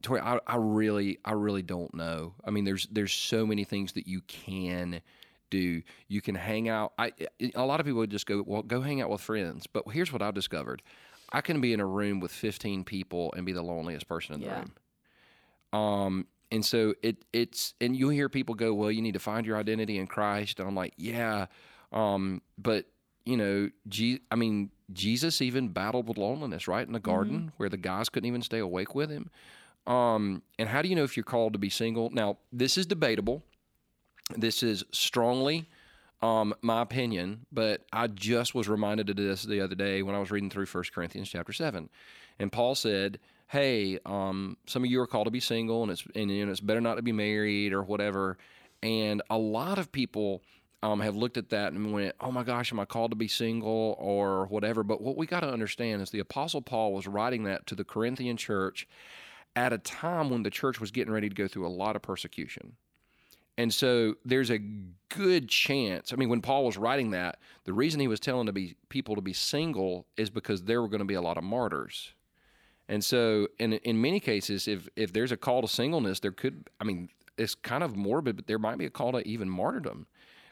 Tori, 0.01 0.21
I, 0.21 0.39
I 0.47 0.55
really, 0.57 1.19
I 1.25 1.33
really 1.33 1.61
don't 1.61 1.93
know. 1.93 2.33
I 2.45 2.51
mean, 2.51 2.63
there's 2.65 2.87
there's 2.91 3.11
so 3.13 3.45
many 3.45 3.63
things 3.63 3.93
that 3.93 4.07
you 4.07 4.21
can 4.21 5.01
do. 5.49 5.81
You 6.07 6.21
can 6.21 6.35
hang 6.35 6.69
out. 6.69 6.93
I 6.97 7.11
a 7.55 7.65
lot 7.65 7.79
of 7.79 7.85
people 7.85 7.99
would 7.99 8.11
just 8.11 8.25
go, 8.25 8.43
well, 8.45 8.61
go 8.61 8.81
hang 8.81 9.01
out 9.01 9.09
with 9.09 9.21
friends. 9.21 9.67
But 9.67 9.83
here's 9.91 10.13
what 10.13 10.21
I've 10.21 10.33
discovered: 10.35 10.81
I 11.33 11.41
can 11.41 11.59
be 11.59 11.73
in 11.73 11.79
a 11.79 11.85
room 11.85 12.19
with 12.21 12.31
15 12.31 12.83
people 12.85 13.33
and 13.35 13.45
be 13.45 13.51
the 13.51 13.61
loneliest 13.61 14.07
person 14.07 14.35
in 14.35 14.41
the 14.41 14.47
Yeah. 14.47 14.59
room. 14.59 15.81
Um, 15.81 16.27
and 16.51 16.65
so 16.65 16.93
it 17.01 17.25
it's 17.33 17.73
and 17.79 17.95
you'll 17.95 18.09
hear 18.09 18.29
people 18.29 18.55
go, 18.55 18.73
well, 18.73 18.91
you 18.91 19.01
need 19.01 19.13
to 19.13 19.19
find 19.19 19.45
your 19.45 19.57
identity 19.57 19.97
in 19.97 20.07
Christ. 20.07 20.59
And 20.59 20.67
I'm 20.67 20.75
like, 20.75 20.93
yeah, 20.97 21.47
um, 21.91 22.41
but 22.57 22.85
you 23.25 23.37
know, 23.37 23.69
Je- 23.87 24.21
I 24.31 24.35
mean, 24.35 24.71
Jesus 24.91 25.41
even 25.41 25.69
battled 25.69 26.07
with 26.07 26.17
loneliness, 26.17 26.67
right 26.67 26.85
in 26.85 26.93
the 26.93 26.99
garden 26.99 27.51
where 27.57 27.69
the 27.69 27.77
guys 27.77 28.09
couldn't 28.09 28.27
even 28.27 28.41
stay 28.41 28.59
awake 28.59 28.95
with 28.95 29.09
him. 29.09 29.29
Um, 29.85 30.41
and 30.57 30.69
how 30.69 30.81
do 30.81 30.89
you 30.89 30.95
know 30.95 31.03
if 31.03 31.15
you're 31.15 31.23
called 31.23 31.53
to 31.53 31.59
be 31.59 31.69
single? 31.69 32.09
Now, 32.09 32.37
this 32.51 32.77
is 32.77 32.85
debatable. 32.85 33.43
This 34.35 34.63
is 34.63 34.83
strongly 34.91 35.67
um, 36.21 36.53
my 36.61 36.81
opinion, 36.81 37.45
but 37.51 37.85
I 37.93 38.07
just 38.07 38.53
was 38.53 38.67
reminded 38.67 39.09
of 39.09 39.15
this 39.15 39.43
the 39.43 39.61
other 39.61 39.75
day 39.75 40.01
when 40.03 40.15
I 40.15 40.19
was 40.19 40.31
reading 40.31 40.49
through 40.49 40.65
1 40.65 40.83
Corinthians 40.93 41.29
chapter 41.29 41.53
7. 41.53 41.89
And 42.39 42.51
Paul 42.51 42.75
said, 42.75 43.19
Hey, 43.49 43.97
um, 44.05 44.57
some 44.67 44.83
of 44.83 44.91
you 44.91 45.01
are 45.01 45.07
called 45.07 45.25
to 45.25 45.31
be 45.31 45.39
single, 45.39 45.81
and 45.81 45.91
it's 45.91 46.05
and, 46.13 46.29
know, 46.29 46.51
it's 46.51 46.59
better 46.59 46.81
not 46.81 46.95
to 46.95 47.01
be 47.01 47.11
married 47.11 47.73
or 47.73 47.81
whatever. 47.81 48.37
And 48.83 49.23
a 49.31 49.39
lot 49.39 49.79
of 49.79 49.91
people 49.91 50.43
um, 50.83 50.99
have 50.99 51.15
looked 51.15 51.35
at 51.35 51.49
that 51.49 51.73
and 51.73 51.91
went, 51.91 52.13
"Oh 52.21 52.31
my 52.31 52.43
gosh, 52.43 52.71
am 52.71 52.79
I 52.79 52.85
called 52.85 53.09
to 53.09 53.17
be 53.17 53.27
single 53.27 53.95
or 53.97 54.45
whatever?" 54.47 54.83
But 54.83 55.01
what 55.01 55.17
we 55.17 55.25
got 55.25 55.39
to 55.39 55.49
understand 55.51 56.03
is 56.03 56.11
the 56.11 56.19
Apostle 56.19 56.61
Paul 56.61 56.93
was 56.93 57.07
writing 57.07 57.43
that 57.45 57.65
to 57.65 57.75
the 57.75 57.83
Corinthian 57.83 58.37
church 58.37 58.87
at 59.55 59.73
a 59.73 59.79
time 59.79 60.29
when 60.29 60.43
the 60.43 60.51
church 60.51 60.79
was 60.79 60.91
getting 60.91 61.11
ready 61.11 61.27
to 61.27 61.35
go 61.35 61.47
through 61.47 61.65
a 61.65 61.69
lot 61.69 61.95
of 61.95 62.03
persecution. 62.03 62.73
And 63.57 63.73
so 63.73 64.13
there's 64.23 64.51
a 64.51 64.59
good 65.09 65.49
chance. 65.49 66.13
I 66.13 66.17
mean, 66.17 66.29
when 66.29 66.41
Paul 66.41 66.65
was 66.65 66.77
writing 66.77 67.09
that, 67.11 67.39
the 67.63 67.73
reason 67.73 67.99
he 67.99 68.07
was 68.07 68.19
telling 68.19 68.45
to 68.45 68.53
be 68.53 68.75
people 68.89 69.15
to 69.15 69.21
be 69.21 69.33
single 69.33 70.05
is 70.17 70.29
because 70.29 70.63
there 70.63 70.83
were 70.83 70.87
going 70.87 70.99
to 70.99 71.05
be 71.05 71.15
a 71.15 71.21
lot 71.21 71.37
of 71.37 71.43
martyrs. 71.43 72.13
And 72.89 73.01
so, 73.03 73.47
in 73.59 73.73
in 73.73 74.01
many 74.01 74.19
cases, 74.19 74.67
if 74.67 74.89
if 74.97 75.13
there's 75.13 75.31
a 75.31 75.37
call 75.37 75.61
to 75.61 75.67
singleness, 75.67 76.19
there 76.19 76.31
could. 76.33 76.69
I 76.81 76.83
mean, 76.83 77.09
it's 77.37 77.55
kind 77.55 77.83
of 77.83 77.95
morbid, 77.95 78.35
but 78.35 78.47
there 78.47 78.59
might 78.59 78.77
be 78.77 78.85
a 78.85 78.89
call 78.89 79.13
to 79.13 79.25
even 79.25 79.49
martyrdom, 79.49 80.07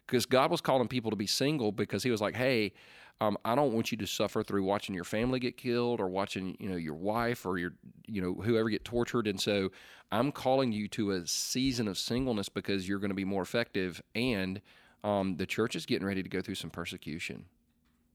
because 0.05 0.25
God 0.25 0.51
was 0.51 0.61
calling 0.61 0.87
people 0.87 1.11
to 1.11 1.17
be 1.17 1.27
single 1.27 1.73
because 1.73 2.03
He 2.03 2.11
was 2.11 2.21
like, 2.21 2.35
hey. 2.35 2.71
Um, 3.19 3.35
I 3.43 3.55
don't 3.55 3.73
want 3.73 3.91
you 3.91 3.97
to 3.97 4.05
suffer 4.05 4.43
through 4.43 4.63
watching 4.63 4.93
your 4.93 5.03
family 5.03 5.39
get 5.39 5.57
killed 5.57 5.99
or 5.99 6.07
watching, 6.07 6.55
you 6.59 6.69
know, 6.69 6.75
your 6.75 6.93
wife 6.93 7.47
or 7.47 7.57
your, 7.57 7.73
you 8.05 8.21
know, 8.21 8.35
whoever 8.35 8.69
get 8.69 8.85
tortured. 8.85 9.25
And 9.25 9.41
so 9.41 9.71
I'm 10.11 10.31
calling 10.31 10.71
you 10.71 10.87
to 10.89 11.09
a 11.09 11.25
season 11.25 11.87
of 11.87 11.97
singleness 11.97 12.47
because 12.47 12.87
you're 12.87 12.99
going 12.99 13.09
to 13.09 13.15
be 13.15 13.25
more 13.25 13.41
effective. 13.41 14.03
And 14.13 14.61
um, 15.03 15.35
the 15.37 15.47
church 15.47 15.75
is 15.75 15.87
getting 15.87 16.05
ready 16.05 16.21
to 16.21 16.29
go 16.29 16.41
through 16.41 16.53
some 16.53 16.69
persecution. 16.69 17.45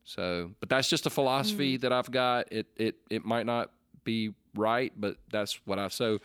So, 0.04 0.52
but 0.60 0.68
that's 0.68 0.88
just 0.88 1.04
a 1.06 1.10
philosophy 1.10 1.76
that 1.78 1.92
I've 1.92 2.12
got. 2.12 2.52
It 2.52 2.68
it 2.76 2.94
it 3.10 3.24
might 3.24 3.44
not 3.44 3.72
be 4.04 4.34
right, 4.54 4.92
but 4.96 5.16
that's 5.30 5.60
what 5.64 5.78
I've 5.78 5.92
so. 5.92 6.18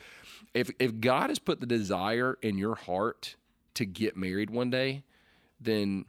If 0.53 0.71
if 0.79 0.99
God 0.99 1.29
has 1.29 1.39
put 1.39 1.59
the 1.59 1.65
desire 1.65 2.37
in 2.41 2.57
your 2.57 2.75
heart 2.75 3.35
to 3.75 3.85
get 3.85 4.17
married 4.17 4.49
one 4.49 4.69
day, 4.69 5.03
then 5.59 6.05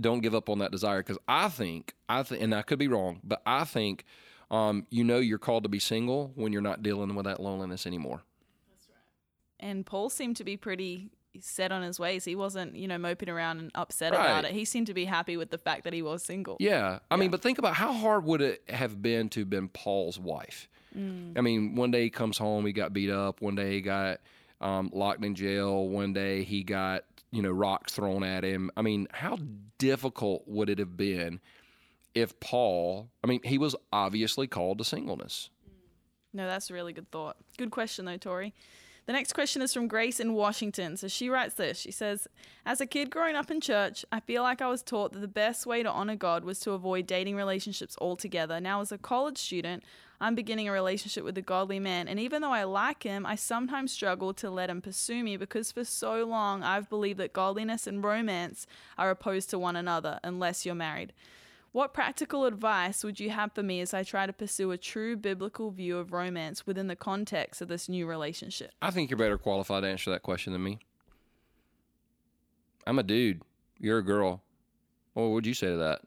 don't 0.00 0.20
give 0.20 0.34
up 0.34 0.48
on 0.48 0.58
that 0.58 0.70
desire 0.70 1.02
because 1.02 1.18
I 1.28 1.48
think 1.48 1.94
I 2.08 2.22
think 2.22 2.42
and 2.42 2.54
I 2.54 2.62
could 2.62 2.78
be 2.78 2.88
wrong, 2.88 3.20
but 3.22 3.42
I 3.44 3.64
think 3.64 4.04
um, 4.50 4.86
you 4.90 5.04
know 5.04 5.18
you're 5.18 5.38
called 5.38 5.62
to 5.64 5.68
be 5.68 5.78
single 5.78 6.32
when 6.34 6.52
you're 6.52 6.62
not 6.62 6.82
dealing 6.82 7.14
with 7.14 7.26
that 7.26 7.40
loneliness 7.40 7.86
anymore. 7.86 8.22
That's 8.70 8.88
right. 8.88 9.68
And 9.68 9.84
Paul 9.84 10.10
seemed 10.10 10.36
to 10.36 10.44
be 10.44 10.56
pretty 10.56 11.10
set 11.38 11.70
on 11.72 11.82
his 11.82 12.00
ways. 12.00 12.24
He 12.24 12.34
wasn't, 12.34 12.74
you 12.74 12.88
know, 12.88 12.98
moping 12.98 13.28
around 13.28 13.58
and 13.58 13.70
upset 13.74 14.12
about 14.12 14.44
it. 14.44 14.52
He 14.52 14.64
seemed 14.64 14.88
to 14.88 14.94
be 14.94 15.04
happy 15.04 15.36
with 15.36 15.50
the 15.50 15.58
fact 15.58 15.84
that 15.84 15.92
he 15.92 16.02
was 16.02 16.22
single. 16.22 16.56
Yeah. 16.58 16.98
I 17.10 17.16
mean, 17.16 17.30
but 17.30 17.42
think 17.42 17.58
about 17.58 17.74
how 17.74 17.92
hard 17.92 18.24
would 18.24 18.40
it 18.40 18.62
have 18.68 19.00
been 19.00 19.28
to 19.30 19.40
have 19.40 19.50
been 19.50 19.68
Paul's 19.68 20.18
wife? 20.18 20.68
I 20.92 21.40
mean, 21.40 21.76
one 21.76 21.92
day 21.92 22.02
he 22.02 22.10
comes 22.10 22.36
home, 22.36 22.66
he 22.66 22.72
got 22.72 22.92
beat 22.92 23.10
up. 23.10 23.40
One 23.40 23.54
day 23.54 23.74
he 23.74 23.80
got 23.80 24.18
um, 24.60 24.90
locked 24.92 25.24
in 25.24 25.36
jail. 25.36 25.88
One 25.88 26.12
day 26.12 26.42
he 26.42 26.64
got, 26.64 27.04
you 27.30 27.42
know, 27.42 27.50
rocks 27.50 27.94
thrown 27.94 28.24
at 28.24 28.42
him. 28.42 28.72
I 28.76 28.82
mean, 28.82 29.06
how 29.12 29.38
difficult 29.78 30.42
would 30.48 30.68
it 30.68 30.80
have 30.80 30.96
been 30.96 31.40
if 32.14 32.38
Paul, 32.40 33.08
I 33.22 33.28
mean, 33.28 33.40
he 33.44 33.56
was 33.56 33.76
obviously 33.92 34.48
called 34.48 34.78
to 34.78 34.84
singleness. 34.84 35.50
No, 36.32 36.46
that's 36.46 36.70
a 36.70 36.74
really 36.74 36.92
good 36.92 37.10
thought. 37.10 37.36
Good 37.56 37.70
question, 37.70 38.04
though, 38.04 38.16
Tori. 38.16 38.52
The 39.10 39.14
next 39.14 39.32
question 39.32 39.60
is 39.60 39.74
from 39.74 39.88
Grace 39.88 40.20
in 40.20 40.34
Washington. 40.34 40.96
So 40.96 41.08
she 41.08 41.28
writes 41.28 41.54
this 41.54 41.80
She 41.80 41.90
says, 41.90 42.28
As 42.64 42.80
a 42.80 42.86
kid 42.86 43.10
growing 43.10 43.34
up 43.34 43.50
in 43.50 43.60
church, 43.60 44.04
I 44.12 44.20
feel 44.20 44.44
like 44.44 44.62
I 44.62 44.68
was 44.68 44.84
taught 44.84 45.14
that 45.14 45.18
the 45.18 45.26
best 45.26 45.66
way 45.66 45.82
to 45.82 45.90
honor 45.90 46.14
God 46.14 46.44
was 46.44 46.60
to 46.60 46.70
avoid 46.74 47.08
dating 47.08 47.34
relationships 47.34 47.96
altogether. 48.00 48.60
Now, 48.60 48.82
as 48.82 48.92
a 48.92 48.98
college 48.98 49.36
student, 49.36 49.82
I'm 50.20 50.36
beginning 50.36 50.68
a 50.68 50.72
relationship 50.72 51.24
with 51.24 51.36
a 51.36 51.42
godly 51.42 51.80
man, 51.80 52.06
and 52.06 52.20
even 52.20 52.40
though 52.40 52.52
I 52.52 52.62
like 52.62 53.02
him, 53.02 53.26
I 53.26 53.34
sometimes 53.34 53.90
struggle 53.90 54.32
to 54.34 54.48
let 54.48 54.70
him 54.70 54.80
pursue 54.80 55.24
me 55.24 55.36
because 55.36 55.72
for 55.72 55.82
so 55.82 56.24
long 56.24 56.62
I've 56.62 56.88
believed 56.88 57.18
that 57.18 57.32
godliness 57.32 57.88
and 57.88 58.04
romance 58.04 58.68
are 58.96 59.10
opposed 59.10 59.50
to 59.50 59.58
one 59.58 59.74
another 59.74 60.20
unless 60.22 60.64
you're 60.64 60.76
married. 60.76 61.12
What 61.72 61.94
practical 61.94 62.46
advice 62.46 63.04
would 63.04 63.20
you 63.20 63.30
have 63.30 63.52
for 63.52 63.62
me 63.62 63.80
as 63.80 63.94
I 63.94 64.02
try 64.02 64.26
to 64.26 64.32
pursue 64.32 64.72
a 64.72 64.78
true 64.78 65.16
biblical 65.16 65.70
view 65.70 65.98
of 65.98 66.12
romance 66.12 66.66
within 66.66 66.88
the 66.88 66.96
context 66.96 67.62
of 67.62 67.68
this 67.68 67.88
new 67.88 68.06
relationship? 68.06 68.72
I 68.82 68.90
think 68.90 69.08
you're 69.08 69.18
better 69.18 69.38
qualified 69.38 69.84
to 69.84 69.88
answer 69.88 70.10
that 70.10 70.22
question 70.22 70.52
than 70.52 70.64
me. 70.64 70.80
I'm 72.86 72.98
a 72.98 73.04
dude. 73.04 73.42
You're 73.78 73.98
a 73.98 74.04
girl. 74.04 74.42
What 75.14 75.30
would 75.30 75.46
you 75.46 75.54
say 75.54 75.68
to 75.68 75.76
that? 75.76 76.00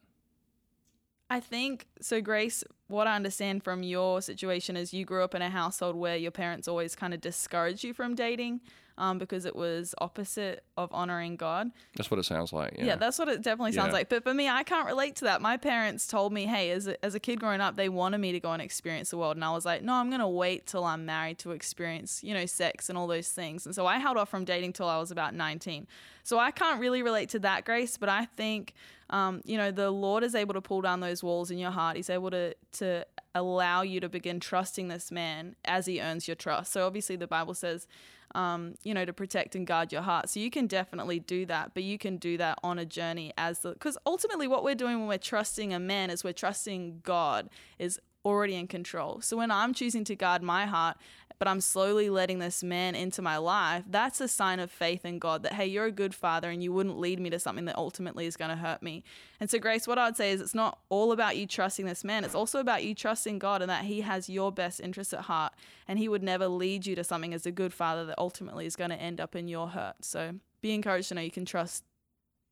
I 1.29 1.39
think 1.39 1.87
so, 2.01 2.19
Grace. 2.19 2.65
What 2.87 3.07
I 3.07 3.15
understand 3.15 3.63
from 3.63 3.83
your 3.83 4.21
situation 4.21 4.75
is 4.75 4.93
you 4.93 5.05
grew 5.05 5.23
up 5.23 5.33
in 5.33 5.41
a 5.41 5.49
household 5.49 5.95
where 5.95 6.17
your 6.17 6.31
parents 6.31 6.67
always 6.67 6.93
kind 6.93 7.13
of 7.13 7.21
discouraged 7.21 7.83
you 7.85 7.93
from 7.93 8.15
dating 8.15 8.61
um, 8.97 9.17
because 9.17 9.45
it 9.45 9.55
was 9.55 9.95
opposite 9.99 10.63
of 10.77 10.89
honoring 10.93 11.35
God. 11.35 11.71
That's 11.95 12.11
what 12.11 12.19
it 12.19 12.25
sounds 12.25 12.53
like. 12.53 12.75
Yeah. 12.77 12.85
Yeah, 12.85 12.95
that's 12.95 13.17
what 13.17 13.27
it 13.27 13.41
definitely 13.41 13.71
sounds 13.73 13.87
Yeah. 13.87 13.93
like. 13.93 14.09
But 14.09 14.23
for 14.23 14.33
me, 14.33 14.47
I 14.47 14.63
can't 14.63 14.85
relate 14.85 15.15
to 15.17 15.25
that. 15.25 15.41
My 15.41 15.57
parents 15.57 16.05
told 16.07 16.31
me, 16.31 16.45
hey, 16.45 16.69
as 16.71 16.87
a, 16.87 17.03
as 17.03 17.15
a 17.15 17.19
kid 17.19 17.39
growing 17.39 17.59
up, 17.61 17.75
they 17.75 17.89
wanted 17.89 18.19
me 18.19 18.31
to 18.33 18.39
go 18.39 18.51
and 18.51 18.61
experience 18.61 19.09
the 19.09 19.17
world. 19.17 19.35
And 19.35 19.43
I 19.43 19.51
was 19.51 19.65
like, 19.65 19.81
no, 19.81 19.93
I'm 19.93 20.09
going 20.09 20.19
to 20.21 20.27
wait 20.27 20.67
till 20.67 20.83
I'm 20.83 21.05
married 21.05 21.39
to 21.39 21.51
experience, 21.51 22.23
you 22.23 22.33
know, 22.33 22.45
sex 22.45 22.87
and 22.89 22.97
all 22.97 23.07
those 23.07 23.29
things. 23.29 23.65
And 23.65 23.73
so 23.73 23.87
I 23.87 23.97
held 23.97 24.17
off 24.17 24.29
from 24.29 24.45
dating 24.45 24.73
till 24.73 24.87
I 24.87 24.99
was 24.99 25.09
about 25.11 25.33
19. 25.33 25.87
So 26.23 26.37
I 26.39 26.51
can't 26.51 26.79
really 26.79 27.01
relate 27.01 27.29
to 27.29 27.39
that, 27.39 27.65
Grace. 27.65 27.97
But 27.97 28.09
I 28.09 28.25
think, 28.25 28.73
um, 29.09 29.41
you 29.43 29.57
know, 29.57 29.71
the 29.71 29.89
Lord 29.91 30.23
is 30.23 30.35
able 30.35 30.53
to 30.53 30.61
pull 30.61 30.81
down 30.81 30.99
those 30.99 31.23
walls 31.23 31.49
in 31.51 31.57
your 31.57 31.71
heart. 31.71 31.97
He's 31.97 32.09
able 32.09 32.29
to, 32.31 32.55
to 32.73 33.05
allow 33.35 33.81
you 33.81 33.99
to 33.99 34.07
begin 34.07 34.39
trusting 34.39 34.87
this 34.87 35.11
man 35.11 35.55
as 35.65 35.87
he 35.87 35.99
earns 35.99 36.27
your 36.27 36.35
trust. 36.35 36.71
So 36.71 36.85
obviously 36.85 37.15
the 37.15 37.27
Bible 37.27 37.55
says, 37.55 37.87
um, 38.35 38.75
you 38.83 38.93
know, 38.93 39.05
to 39.05 39.13
protect 39.13 39.55
and 39.55 39.67
guard 39.67 39.91
your 39.91 40.01
heart. 40.01 40.29
So 40.29 40.39
you 40.39 40.49
can 40.49 40.67
definitely 40.67 41.19
do 41.19 41.45
that, 41.45 41.73
but 41.73 41.83
you 41.83 41.97
can 41.97 42.17
do 42.17 42.37
that 42.37 42.59
on 42.63 42.79
a 42.79 42.85
journey 42.85 43.33
as 43.37 43.59
the 43.59 43.73
because 43.73 43.97
ultimately 44.05 44.47
what 44.47 44.63
we're 44.63 44.75
doing 44.75 44.99
when 44.99 45.07
we're 45.07 45.17
trusting 45.17 45.73
a 45.73 45.79
man 45.79 46.09
is 46.09 46.23
we're 46.23 46.33
trusting 46.33 47.01
God 47.03 47.49
is 47.79 47.99
already 48.25 48.55
in 48.55 48.67
control. 48.67 49.21
So 49.21 49.37
when 49.37 49.51
I'm 49.51 49.73
choosing 49.73 50.03
to 50.05 50.15
guard 50.15 50.41
my 50.41 50.65
heart, 50.65 50.97
but 51.39 51.47
I'm 51.47 51.61
slowly 51.61 52.09
letting 52.09 52.39
this 52.39 52.63
man 52.63 52.95
into 52.95 53.21
my 53.21 53.37
life, 53.37 53.83
that's 53.89 54.21
a 54.21 54.27
sign 54.27 54.59
of 54.59 54.71
faith 54.71 55.03
in 55.03 55.19
God 55.19 55.43
that 55.43 55.53
hey, 55.53 55.65
you're 55.65 55.85
a 55.85 55.91
good 55.91 56.15
father 56.15 56.49
and 56.49 56.63
you 56.63 56.71
wouldn't 56.71 56.99
lead 56.99 57.19
me 57.19 57.29
to 57.31 57.39
something 57.39 57.65
that 57.65 57.77
ultimately 57.77 58.25
is 58.25 58.37
going 58.37 58.49
to 58.49 58.55
hurt 58.55 58.81
me. 58.81 59.03
And 59.39 59.49
so 59.49 59.59
Grace, 59.59 59.87
what 59.87 59.97
I'd 59.97 60.15
say 60.15 60.31
is 60.31 60.39
it's 60.39 60.55
not 60.55 60.79
all 60.89 61.11
about 61.11 61.35
you 61.35 61.45
trusting 61.45 61.85
this 61.85 62.03
man, 62.03 62.23
it's 62.23 62.35
also 62.35 62.59
about 62.59 62.83
you 62.83 62.95
trusting 62.95 63.39
God 63.39 63.61
and 63.61 63.69
that 63.69 63.83
he 63.85 64.01
has 64.01 64.29
your 64.29 64.51
best 64.51 64.79
interests 64.79 65.13
at 65.13 65.21
heart 65.21 65.53
and 65.87 65.99
he 65.99 66.07
would 66.07 66.23
never 66.23 66.47
lead 66.47 66.85
you 66.85 66.95
to 66.95 67.03
something 67.03 67.33
as 67.33 67.45
a 67.45 67.51
good 67.51 67.73
father 67.73 68.05
that 68.05 68.17
ultimately 68.17 68.65
is 68.65 68.75
going 68.75 68.91
to 68.91 68.95
end 68.95 69.19
up 69.19 69.35
in 69.35 69.47
your 69.47 69.69
hurt. 69.69 69.95
So 70.01 70.35
be 70.61 70.73
encouraged 70.73 71.09
to 71.09 71.15
know 71.15 71.21
you 71.21 71.31
can 71.31 71.45
trust 71.45 71.83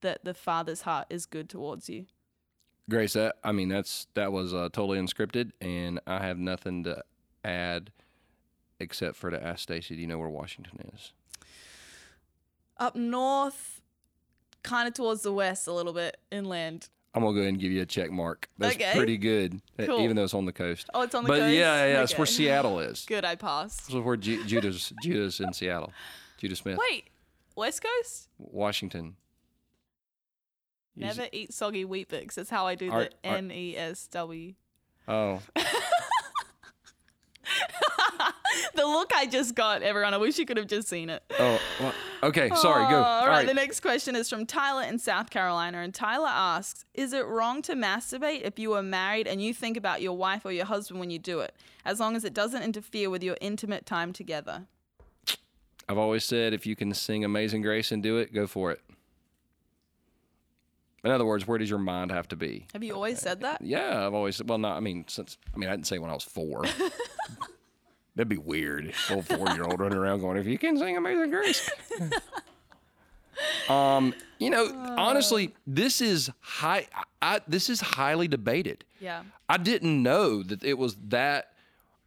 that 0.02 0.26
the 0.26 0.34
father's 0.34 0.82
heart 0.82 1.08
is 1.10 1.26
good 1.26 1.48
towards 1.48 1.90
you. 1.90 2.08
Grace, 2.90 3.14
that 3.14 3.36
I 3.44 3.52
mean 3.52 3.70
that's 3.70 4.08
that 4.16 4.32
was 4.32 4.54
uh, 4.54 4.70
totally 4.74 5.00
unscripted, 5.00 5.52
and 5.62 6.00
I 6.08 6.20
have 6.26 6.38
nothing 6.38 6.84
to 6.86 7.04
add 7.46 7.92
except 8.80 9.16
for 9.16 9.30
to 9.30 9.42
ask 9.42 9.60
Stacey, 9.60 9.96
do 9.96 10.02
you 10.02 10.08
know 10.08 10.18
where 10.18 10.30
Washington 10.30 10.90
is? 10.94 11.14
Up 12.78 12.96
north, 12.96 13.82
kind 14.64 14.88
of 14.88 14.94
towards 14.94 15.22
the 15.22 15.32
west 15.32 15.68
a 15.68 15.72
little 15.74 15.94
bit 15.94 16.18
inland. 16.32 16.90
I'm 17.14 17.22
gonna 17.22 17.34
go 17.34 17.40
ahead 17.42 17.50
and 17.54 17.60
give 17.62 17.72
you 17.72 17.82
a 17.82 17.86
check 17.86 18.10
mark. 18.10 18.50
That's 18.58 18.76
Okay. 18.76 18.94
pretty 18.96 19.18
good, 19.18 19.62
Cool. 19.78 20.00
even 20.02 20.16
though 20.16 20.24
it's 20.24 20.34
on 20.34 20.46
the 20.46 20.54
coast. 20.54 20.88
Oh, 20.94 21.02
it's 21.04 21.14
on 21.14 21.24
the 21.24 21.28
but 21.28 21.40
coast? 21.40 21.54
yeah, 21.54 21.86
yeah, 21.88 21.94
that's 21.94 22.18
where 22.18 22.26
Seattle 22.26 22.80
is. 22.80 23.06
Good, 23.08 23.26
I 23.26 23.36
passed. 23.36 23.86
This 23.88 23.96
is 23.96 24.02
where 24.02 24.16
Ju- 24.18 24.44
Judah's 24.46 24.94
Judah's 25.04 25.40
in 25.42 25.52
Seattle. 25.54 25.92
Judah 26.38 26.56
Smith, 26.56 26.80
Wait, 26.90 27.10
West 27.56 27.84
Coast? 27.84 28.30
Washington. 28.40 29.18
Never 30.96 31.28
eat 31.32 31.54
soggy 31.54 31.86
Weet-Bix. 31.86 32.34
That's 32.36 32.50
how 32.50 32.68
I 32.68 32.76
do 32.76 32.92
Are- 32.92 33.04
the 33.06 33.26
N 33.26 33.52
E 33.52 33.76
S 33.78 34.08
W. 34.08 34.54
Oh, 35.08 35.40
The 38.76 38.84
look 38.86 39.12
I 39.16 39.26
just 39.26 39.56
got, 39.56 39.82
everyone. 39.82 40.14
I 40.14 40.18
wish 40.18 40.38
you 40.38 40.46
could 40.46 40.58
have 40.58 40.68
just 40.68 40.88
seen 40.88 41.10
it. 41.10 41.24
oh. 41.40 41.60
Well, 41.80 41.94
okay, 42.24 42.50
sorry. 42.56 42.84
Go. 42.90 42.98
Oh, 43.00 43.04
All 43.04 43.22
all 43.22 43.28
right, 43.28 43.38
right. 43.40 43.48
The 43.48 43.54
next 43.54 43.80
question 43.80 44.16
is 44.16 44.30
from 44.30 44.46
Tyler 44.46 44.84
in 44.84 44.98
South 45.00 45.30
Carolina, 45.30 45.80
and 45.80 45.94
Tyler 45.94 46.28
asks, 46.30 46.86
"Is 46.94 47.12
it 47.14 47.26
wrong 47.26 47.62
to 47.64 47.74
masturbate 47.74 48.42
if 48.44 48.60
you 48.60 48.74
are 48.74 48.84
married 48.84 49.28
and 49.28 49.42
you 49.42 49.54
think 49.54 49.78
about 49.78 50.02
your 50.02 50.16
wife 50.18 50.46
or 50.46 50.52
your 50.52 50.66
husband 50.66 51.00
when 51.00 51.10
you 51.10 51.20
do 51.20 51.40
it, 51.40 51.56
as 51.86 52.00
long 52.00 52.16
as 52.16 52.24
it 52.24 52.34
doesn't 52.34 52.62
interfere 52.64 53.10
with 53.10 53.24
your 53.24 53.38
intimate 53.42 53.86
time 53.86 54.14
together?" 54.14 54.66
I've 55.90 55.98
always 55.98 56.24
said 56.24 56.54
if 56.54 56.66
you 56.66 56.76
can 56.76 56.94
sing 56.94 57.26
Amazing 57.26 57.62
Grace 57.64 57.92
and 57.92 58.02
do 58.04 58.18
it, 58.18 58.34
go 58.34 58.48
for 58.48 58.72
it. 58.72 58.82
In 61.04 61.10
other 61.10 61.26
words, 61.26 61.48
where 61.48 61.58
does 61.58 61.70
your 61.70 61.80
mind 61.80 62.12
have 62.12 62.28
to 62.28 62.36
be? 62.36 62.68
Have 62.74 62.84
you 62.84 62.94
always 62.94 63.20
said 63.20 63.42
that? 63.42 63.62
Yeah, 63.62 64.06
I've 64.06 64.14
always 64.14 64.42
well, 64.44 64.60
not. 64.60 64.78
I 64.78 64.80
mean, 64.82 65.06
since 65.08 65.38
I 65.54 65.58
mean, 65.58 65.70
I 65.70 65.74
didn't 65.74 65.88
say 65.88 65.98
when 65.98 66.12
I 66.12 66.14
was 66.14 66.24
four. 66.24 66.64
That'd 68.16 68.30
be 68.30 68.38
weird. 68.38 68.94
Little 69.10 69.24
four 69.24 69.50
year 69.52 69.64
old 69.64 69.80
running 69.80 69.98
around 69.98 70.20
going, 70.20 70.38
"If 70.38 70.46
you 70.46 70.58
can 70.58 70.78
sing 70.78 70.98
Amazing 70.98 71.32
Grace." 71.32 71.70
um, 73.70 74.14
you 74.38 74.50
know, 74.50 74.68
honestly, 74.98 75.56
this 75.66 76.02
is 76.02 76.30
high. 76.40 76.88
I, 77.22 77.40
this 77.48 77.70
is 77.70 77.82
highly 77.82 78.28
debated. 78.28 78.84
Yeah. 79.00 79.24
I 79.50 79.58
didn't 79.58 80.04
know 80.04 80.44
that 80.44 80.64
it 80.64 80.78
was 80.78 80.98
that. 81.08 81.54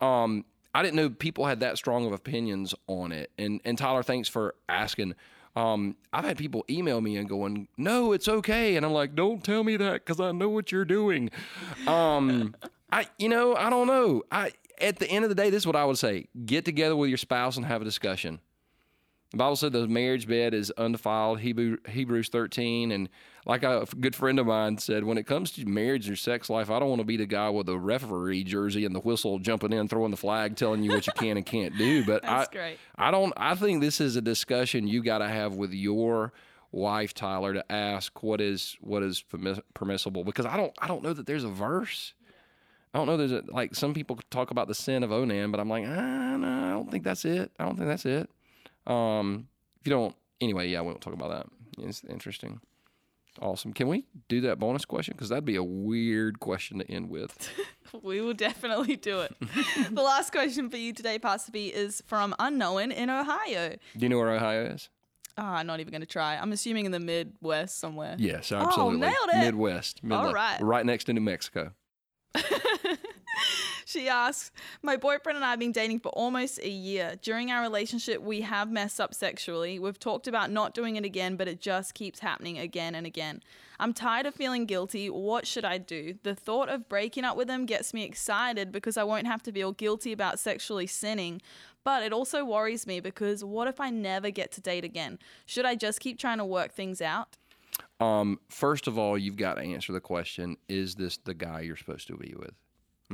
Um, 0.00 0.44
I 0.74 0.82
didn't 0.82 0.96
know 0.96 1.08
people 1.08 1.46
had 1.46 1.60
that 1.60 1.78
strong 1.78 2.06
of 2.06 2.12
opinions 2.12 2.74
on 2.86 3.12
it. 3.12 3.30
And 3.38 3.60
and 3.64 3.78
Tyler, 3.78 4.02
thanks 4.02 4.28
for 4.28 4.54
asking. 4.68 5.14
Um, 5.56 5.96
I've 6.12 6.24
had 6.24 6.36
people 6.36 6.64
email 6.68 7.00
me 7.00 7.16
and 7.16 7.28
going, 7.28 7.68
"No, 7.76 8.12
it's 8.12 8.28
okay," 8.28 8.76
and 8.76 8.84
I'm 8.84 8.92
like, 8.92 9.14
"Don't 9.14 9.42
tell 9.44 9.62
me 9.62 9.76
that 9.76 10.04
because 10.04 10.20
I 10.20 10.32
know 10.32 10.48
what 10.48 10.72
you're 10.72 10.84
doing." 10.84 11.30
Um, 11.86 12.54
I, 12.90 13.06
you 13.18 13.28
know, 13.28 13.54
I 13.54 13.70
don't 13.70 13.86
know. 13.86 14.22
I 14.32 14.52
at 14.80 14.98
the 14.98 15.08
end 15.08 15.24
of 15.24 15.28
the 15.28 15.34
day, 15.34 15.50
this 15.50 15.62
is 15.62 15.66
what 15.66 15.76
I 15.76 15.84
would 15.84 15.98
say: 15.98 16.26
get 16.44 16.64
together 16.64 16.96
with 16.96 17.08
your 17.08 17.18
spouse 17.18 17.56
and 17.56 17.66
have 17.66 17.82
a 17.82 17.84
discussion. 17.84 18.40
The 19.34 19.38
Bible 19.38 19.56
said 19.56 19.72
the 19.72 19.88
marriage 19.88 20.28
bed 20.28 20.54
is 20.54 20.70
undefiled, 20.78 21.40
Hebrew, 21.40 21.78
Hebrews 21.88 22.28
13. 22.28 22.92
And 22.92 23.08
like 23.44 23.64
a 23.64 23.84
good 23.98 24.14
friend 24.14 24.38
of 24.38 24.46
mine 24.46 24.78
said, 24.78 25.02
when 25.02 25.18
it 25.18 25.26
comes 25.26 25.50
to 25.52 25.66
marriage 25.66 26.08
or 26.08 26.14
sex 26.14 26.48
life, 26.48 26.70
I 26.70 26.78
don't 26.78 26.88
want 26.88 27.00
to 27.00 27.04
be 27.04 27.16
the 27.16 27.26
guy 27.26 27.50
with 27.50 27.66
the 27.66 27.76
referee 27.76 28.44
jersey 28.44 28.84
and 28.84 28.94
the 28.94 29.00
whistle 29.00 29.40
jumping 29.40 29.72
in, 29.72 29.88
throwing 29.88 30.12
the 30.12 30.16
flag, 30.16 30.54
telling 30.54 30.84
you 30.84 30.92
what 30.92 31.08
you 31.08 31.12
can 31.14 31.36
and 31.36 31.44
can't 31.44 31.76
do. 31.76 32.04
But 32.04 32.24
I, 32.28 32.46
great. 32.52 32.78
I 32.96 33.10
don't, 33.10 33.32
I 33.36 33.56
think 33.56 33.80
this 33.80 34.00
is 34.00 34.14
a 34.14 34.20
discussion 34.22 34.86
you 34.86 35.02
got 35.02 35.18
to 35.18 35.26
have 35.28 35.56
with 35.56 35.72
your 35.72 36.32
wife 36.70 37.12
Tyler 37.12 37.54
to 37.54 37.72
ask 37.72 38.22
what 38.22 38.40
is 38.40 38.76
what 38.80 39.02
is 39.02 39.24
permissible 39.74 40.24
because 40.24 40.46
I 40.46 40.56
don't 40.56 40.72
I 40.78 40.88
don't 40.88 41.02
know 41.02 41.12
that 41.12 41.26
there's 41.26 41.44
a 41.44 41.48
verse. 41.48 42.14
I 42.92 42.98
don't 42.98 43.06
know 43.06 43.16
there's 43.16 43.32
a, 43.32 43.42
like 43.48 43.74
some 43.74 43.94
people 43.94 44.18
talk 44.30 44.52
about 44.52 44.66
the 44.68 44.74
sin 44.74 45.02
of 45.02 45.10
Onan, 45.12 45.50
but 45.52 45.60
I'm 45.60 45.68
like 45.68 45.84
ah 45.86 46.36
no 46.36 46.48
I 46.48 46.70
don't 46.70 46.90
think 46.90 47.04
that's 47.04 47.24
it. 47.24 47.52
I 47.60 47.64
don't 47.64 47.76
think 47.76 47.88
that's 47.88 48.06
it. 48.06 48.28
Um, 48.86 49.48
if 49.80 49.86
you 49.86 49.90
don't 49.92 50.14
anyway, 50.40 50.68
yeah, 50.68 50.80
we 50.80 50.88
won't 50.88 51.00
talk 51.00 51.14
about 51.14 51.30
that. 51.30 51.46
It's 51.86 52.02
interesting. 52.04 52.60
Awesome. 53.42 53.72
Can 53.72 53.88
we 53.88 54.04
do 54.28 54.40
that 54.42 54.60
bonus 54.60 54.84
question? 54.84 55.14
Because 55.16 55.28
that'd 55.28 55.44
be 55.44 55.56
a 55.56 55.62
weird 55.64 56.38
question 56.38 56.78
to 56.78 56.90
end 56.90 57.10
with. 57.10 57.50
We 58.02 58.20
will 58.20 58.34
definitely 58.34 58.96
do 58.96 59.20
it. 59.20 59.32
the 59.90 60.02
last 60.02 60.32
question 60.32 60.68
for 60.68 60.76
you 60.76 60.92
today, 60.92 61.16
Pastor 61.16 61.52
P, 61.52 61.68
is 61.68 62.02
from 62.06 62.34
Unknown 62.40 62.90
in 62.90 63.08
Ohio. 63.08 63.70
Do 63.70 64.00
you 64.00 64.08
know 64.08 64.18
where 64.18 64.32
Ohio 64.32 64.64
is? 64.64 64.88
Ah, 65.38 65.62
not 65.62 65.78
even 65.78 65.92
going 65.92 66.00
to 66.00 66.06
try. 66.06 66.34
I'm 66.36 66.50
assuming 66.50 66.86
in 66.86 66.90
the 66.92 66.98
Midwest 66.98 67.78
somewhere. 67.78 68.16
Yes, 68.18 68.50
absolutely. 68.50 68.96
Oh, 68.96 69.10
nailed 69.10 69.28
it. 69.32 69.38
Midwest. 69.44 70.02
Midwest. 70.02 70.34
right. 70.34 70.60
Right 70.60 70.84
next 70.84 71.04
to 71.04 71.12
New 71.12 71.20
Mexico. 71.20 71.70
She 73.94 74.08
asks, 74.08 74.50
My 74.82 74.96
boyfriend 74.96 75.36
and 75.36 75.44
I 75.44 75.50
have 75.50 75.60
been 75.60 75.70
dating 75.70 76.00
for 76.00 76.08
almost 76.08 76.58
a 76.58 76.68
year. 76.68 77.14
During 77.22 77.52
our 77.52 77.62
relationship, 77.62 78.20
we 78.20 78.40
have 78.40 78.68
messed 78.68 79.00
up 79.00 79.14
sexually. 79.14 79.78
We've 79.78 80.00
talked 80.00 80.26
about 80.26 80.50
not 80.50 80.74
doing 80.74 80.96
it 80.96 81.04
again, 81.04 81.36
but 81.36 81.46
it 81.46 81.60
just 81.60 81.94
keeps 81.94 82.18
happening 82.18 82.58
again 82.58 82.96
and 82.96 83.06
again. 83.06 83.40
I'm 83.78 83.92
tired 83.92 84.26
of 84.26 84.34
feeling 84.34 84.66
guilty. 84.66 85.08
What 85.08 85.46
should 85.46 85.64
I 85.64 85.78
do? 85.78 86.18
The 86.24 86.34
thought 86.34 86.68
of 86.68 86.88
breaking 86.88 87.22
up 87.22 87.36
with 87.36 87.48
him 87.48 87.66
gets 87.66 87.94
me 87.94 88.02
excited 88.02 88.72
because 88.72 88.96
I 88.96 89.04
won't 89.04 89.28
have 89.28 89.44
to 89.44 89.52
feel 89.52 89.70
guilty 89.70 90.10
about 90.10 90.40
sexually 90.40 90.88
sinning. 90.88 91.40
But 91.84 92.02
it 92.02 92.12
also 92.12 92.44
worries 92.44 92.88
me 92.88 92.98
because 92.98 93.44
what 93.44 93.68
if 93.68 93.78
I 93.80 93.90
never 93.90 94.30
get 94.30 94.50
to 94.52 94.60
date 94.60 94.82
again? 94.82 95.20
Should 95.46 95.66
I 95.66 95.76
just 95.76 96.00
keep 96.00 96.18
trying 96.18 96.38
to 96.38 96.44
work 96.44 96.72
things 96.72 97.00
out? 97.00 97.36
Um, 98.00 98.40
first 98.48 98.88
of 98.88 98.98
all, 98.98 99.16
you've 99.16 99.36
got 99.36 99.54
to 99.54 99.62
answer 99.62 99.92
the 99.92 100.00
question: 100.00 100.56
Is 100.68 100.96
this 100.96 101.16
the 101.16 101.34
guy 101.34 101.60
you're 101.60 101.76
supposed 101.76 102.08
to 102.08 102.16
be 102.16 102.34
with? 102.36 102.54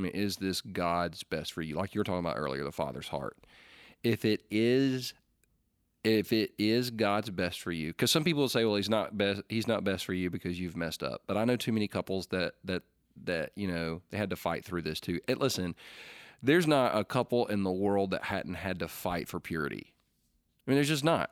Mean, 0.01 0.11
is 0.13 0.37
this 0.37 0.61
God's 0.61 1.23
best 1.23 1.53
for 1.53 1.61
you? 1.61 1.75
Like 1.75 1.93
you 1.93 1.99
were 1.99 2.05
talking 2.05 2.19
about 2.19 2.37
earlier, 2.37 2.63
the 2.63 2.71
Father's 2.71 3.07
heart. 3.07 3.37
If 4.03 4.25
it 4.25 4.43
is, 4.49 5.13
if 6.03 6.33
it 6.33 6.51
is 6.57 6.89
God's 6.89 7.29
best 7.29 7.61
for 7.61 7.71
you, 7.71 7.89
because 7.89 8.11
some 8.11 8.23
people 8.23 8.41
will 8.41 8.49
say, 8.49 8.65
"Well, 8.65 8.75
he's 8.75 8.89
not 8.89 9.17
best. 9.17 9.41
He's 9.49 9.67
not 9.67 9.83
best 9.83 10.05
for 10.05 10.13
you 10.13 10.29
because 10.29 10.59
you've 10.59 10.77
messed 10.77 11.03
up." 11.03 11.21
But 11.27 11.37
I 11.37 11.45
know 11.45 11.55
too 11.55 11.71
many 11.71 11.87
couples 11.87 12.27
that 12.27 12.55
that 12.63 12.83
that 13.25 13.51
you 13.55 13.67
know 13.67 14.01
they 14.09 14.17
had 14.17 14.29
to 14.31 14.35
fight 14.35 14.65
through 14.65 14.81
this 14.81 14.99
too. 14.99 15.19
And 15.27 15.39
listen, 15.39 15.75
there's 16.41 16.67
not 16.67 16.97
a 16.97 17.03
couple 17.03 17.45
in 17.47 17.63
the 17.63 17.71
world 17.71 18.11
that 18.11 18.23
hadn't 18.23 18.55
had 18.55 18.79
to 18.79 18.87
fight 18.87 19.27
for 19.27 19.39
purity. 19.39 19.93
I 20.65 20.71
mean, 20.71 20.75
there's 20.75 20.87
just 20.87 21.03
not. 21.03 21.31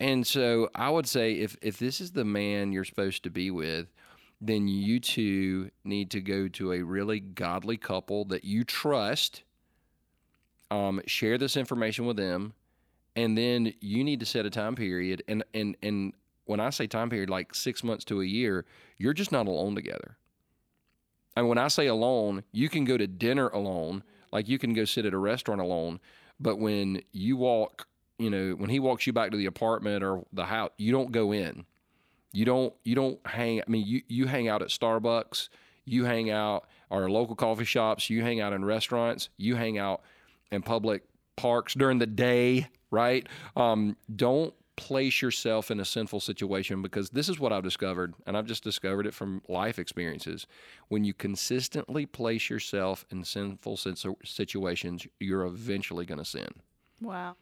And 0.00 0.26
so 0.26 0.68
I 0.74 0.90
would 0.90 1.06
say 1.06 1.34
if 1.34 1.56
if 1.62 1.78
this 1.78 2.00
is 2.00 2.12
the 2.12 2.24
man 2.24 2.72
you're 2.72 2.84
supposed 2.84 3.22
to 3.24 3.30
be 3.30 3.50
with, 3.50 3.92
then 4.44 4.66
you 4.66 4.98
two 4.98 5.70
need 5.84 6.10
to 6.10 6.20
go 6.20 6.48
to 6.48 6.72
a 6.72 6.82
really 6.82 7.20
godly 7.20 7.76
couple 7.76 8.24
that 8.26 8.44
you 8.44 8.64
trust. 8.64 9.44
Um, 10.70 11.00
share 11.06 11.38
this 11.38 11.56
information 11.56 12.06
with 12.06 12.16
them, 12.16 12.54
and 13.14 13.38
then 13.38 13.72
you 13.80 14.02
need 14.02 14.20
to 14.20 14.26
set 14.26 14.44
a 14.44 14.50
time 14.50 14.74
period. 14.74 15.22
And 15.28 15.44
and 15.54 15.76
and 15.82 16.12
when 16.46 16.60
I 16.60 16.70
say 16.70 16.86
time 16.86 17.08
period, 17.08 17.30
like 17.30 17.54
six 17.54 17.84
months 17.84 18.04
to 18.06 18.20
a 18.20 18.24
year, 18.24 18.64
you're 18.98 19.12
just 19.12 19.30
not 19.30 19.46
alone 19.46 19.74
together. 19.74 20.16
And 21.36 21.48
when 21.48 21.58
I 21.58 21.68
say 21.68 21.86
alone, 21.86 22.42
you 22.52 22.68
can 22.68 22.84
go 22.84 22.96
to 22.98 23.06
dinner 23.06 23.48
alone, 23.48 24.02
like 24.32 24.48
you 24.48 24.58
can 24.58 24.74
go 24.74 24.84
sit 24.84 25.06
at 25.06 25.14
a 25.14 25.18
restaurant 25.18 25.60
alone. 25.60 26.00
But 26.40 26.58
when 26.58 27.02
you 27.12 27.36
walk, 27.36 27.86
you 28.18 28.28
know, 28.28 28.52
when 28.52 28.70
he 28.70 28.80
walks 28.80 29.06
you 29.06 29.12
back 29.12 29.30
to 29.30 29.36
the 29.36 29.46
apartment 29.46 30.02
or 30.02 30.24
the 30.32 30.46
house, 30.46 30.70
you 30.78 30.90
don't 30.90 31.12
go 31.12 31.32
in. 31.32 31.64
You 32.32 32.44
don't 32.44 32.74
you 32.84 32.94
don't 32.94 33.24
hang 33.26 33.60
I 33.60 33.64
mean 33.70 33.86
you 33.86 34.02
you 34.08 34.26
hang 34.26 34.48
out 34.48 34.62
at 34.62 34.68
Starbucks, 34.68 35.48
you 35.84 36.04
hang 36.04 36.30
out 36.30 36.66
or 36.90 37.10
local 37.10 37.34
coffee 37.34 37.64
shops, 37.64 38.10
you 38.10 38.22
hang 38.22 38.40
out 38.40 38.52
in 38.52 38.64
restaurants, 38.64 39.28
you 39.36 39.56
hang 39.56 39.78
out 39.78 40.02
in 40.50 40.62
public 40.62 41.02
parks 41.36 41.74
during 41.74 41.98
the 41.98 42.06
day, 42.06 42.68
right? 42.90 43.26
Um, 43.56 43.96
don't 44.14 44.54
place 44.76 45.20
yourself 45.22 45.70
in 45.70 45.80
a 45.80 45.84
sinful 45.84 46.20
situation 46.20 46.82
because 46.82 47.10
this 47.10 47.28
is 47.28 47.38
what 47.38 47.52
I've 47.52 47.62
discovered, 47.62 48.14
and 48.26 48.36
I've 48.36 48.46
just 48.46 48.64
discovered 48.64 49.06
it 49.06 49.14
from 49.14 49.42
life 49.48 49.78
experiences. 49.78 50.46
When 50.88 51.04
you 51.04 51.14
consistently 51.14 52.06
place 52.06 52.48
yourself 52.48 53.04
in 53.10 53.24
sinful 53.24 53.78
situations, 54.24 55.06
you're 55.20 55.44
eventually 55.44 56.06
going 56.06 56.18
to 56.18 56.24
sin. 56.24 56.48
Wow. 57.00 57.36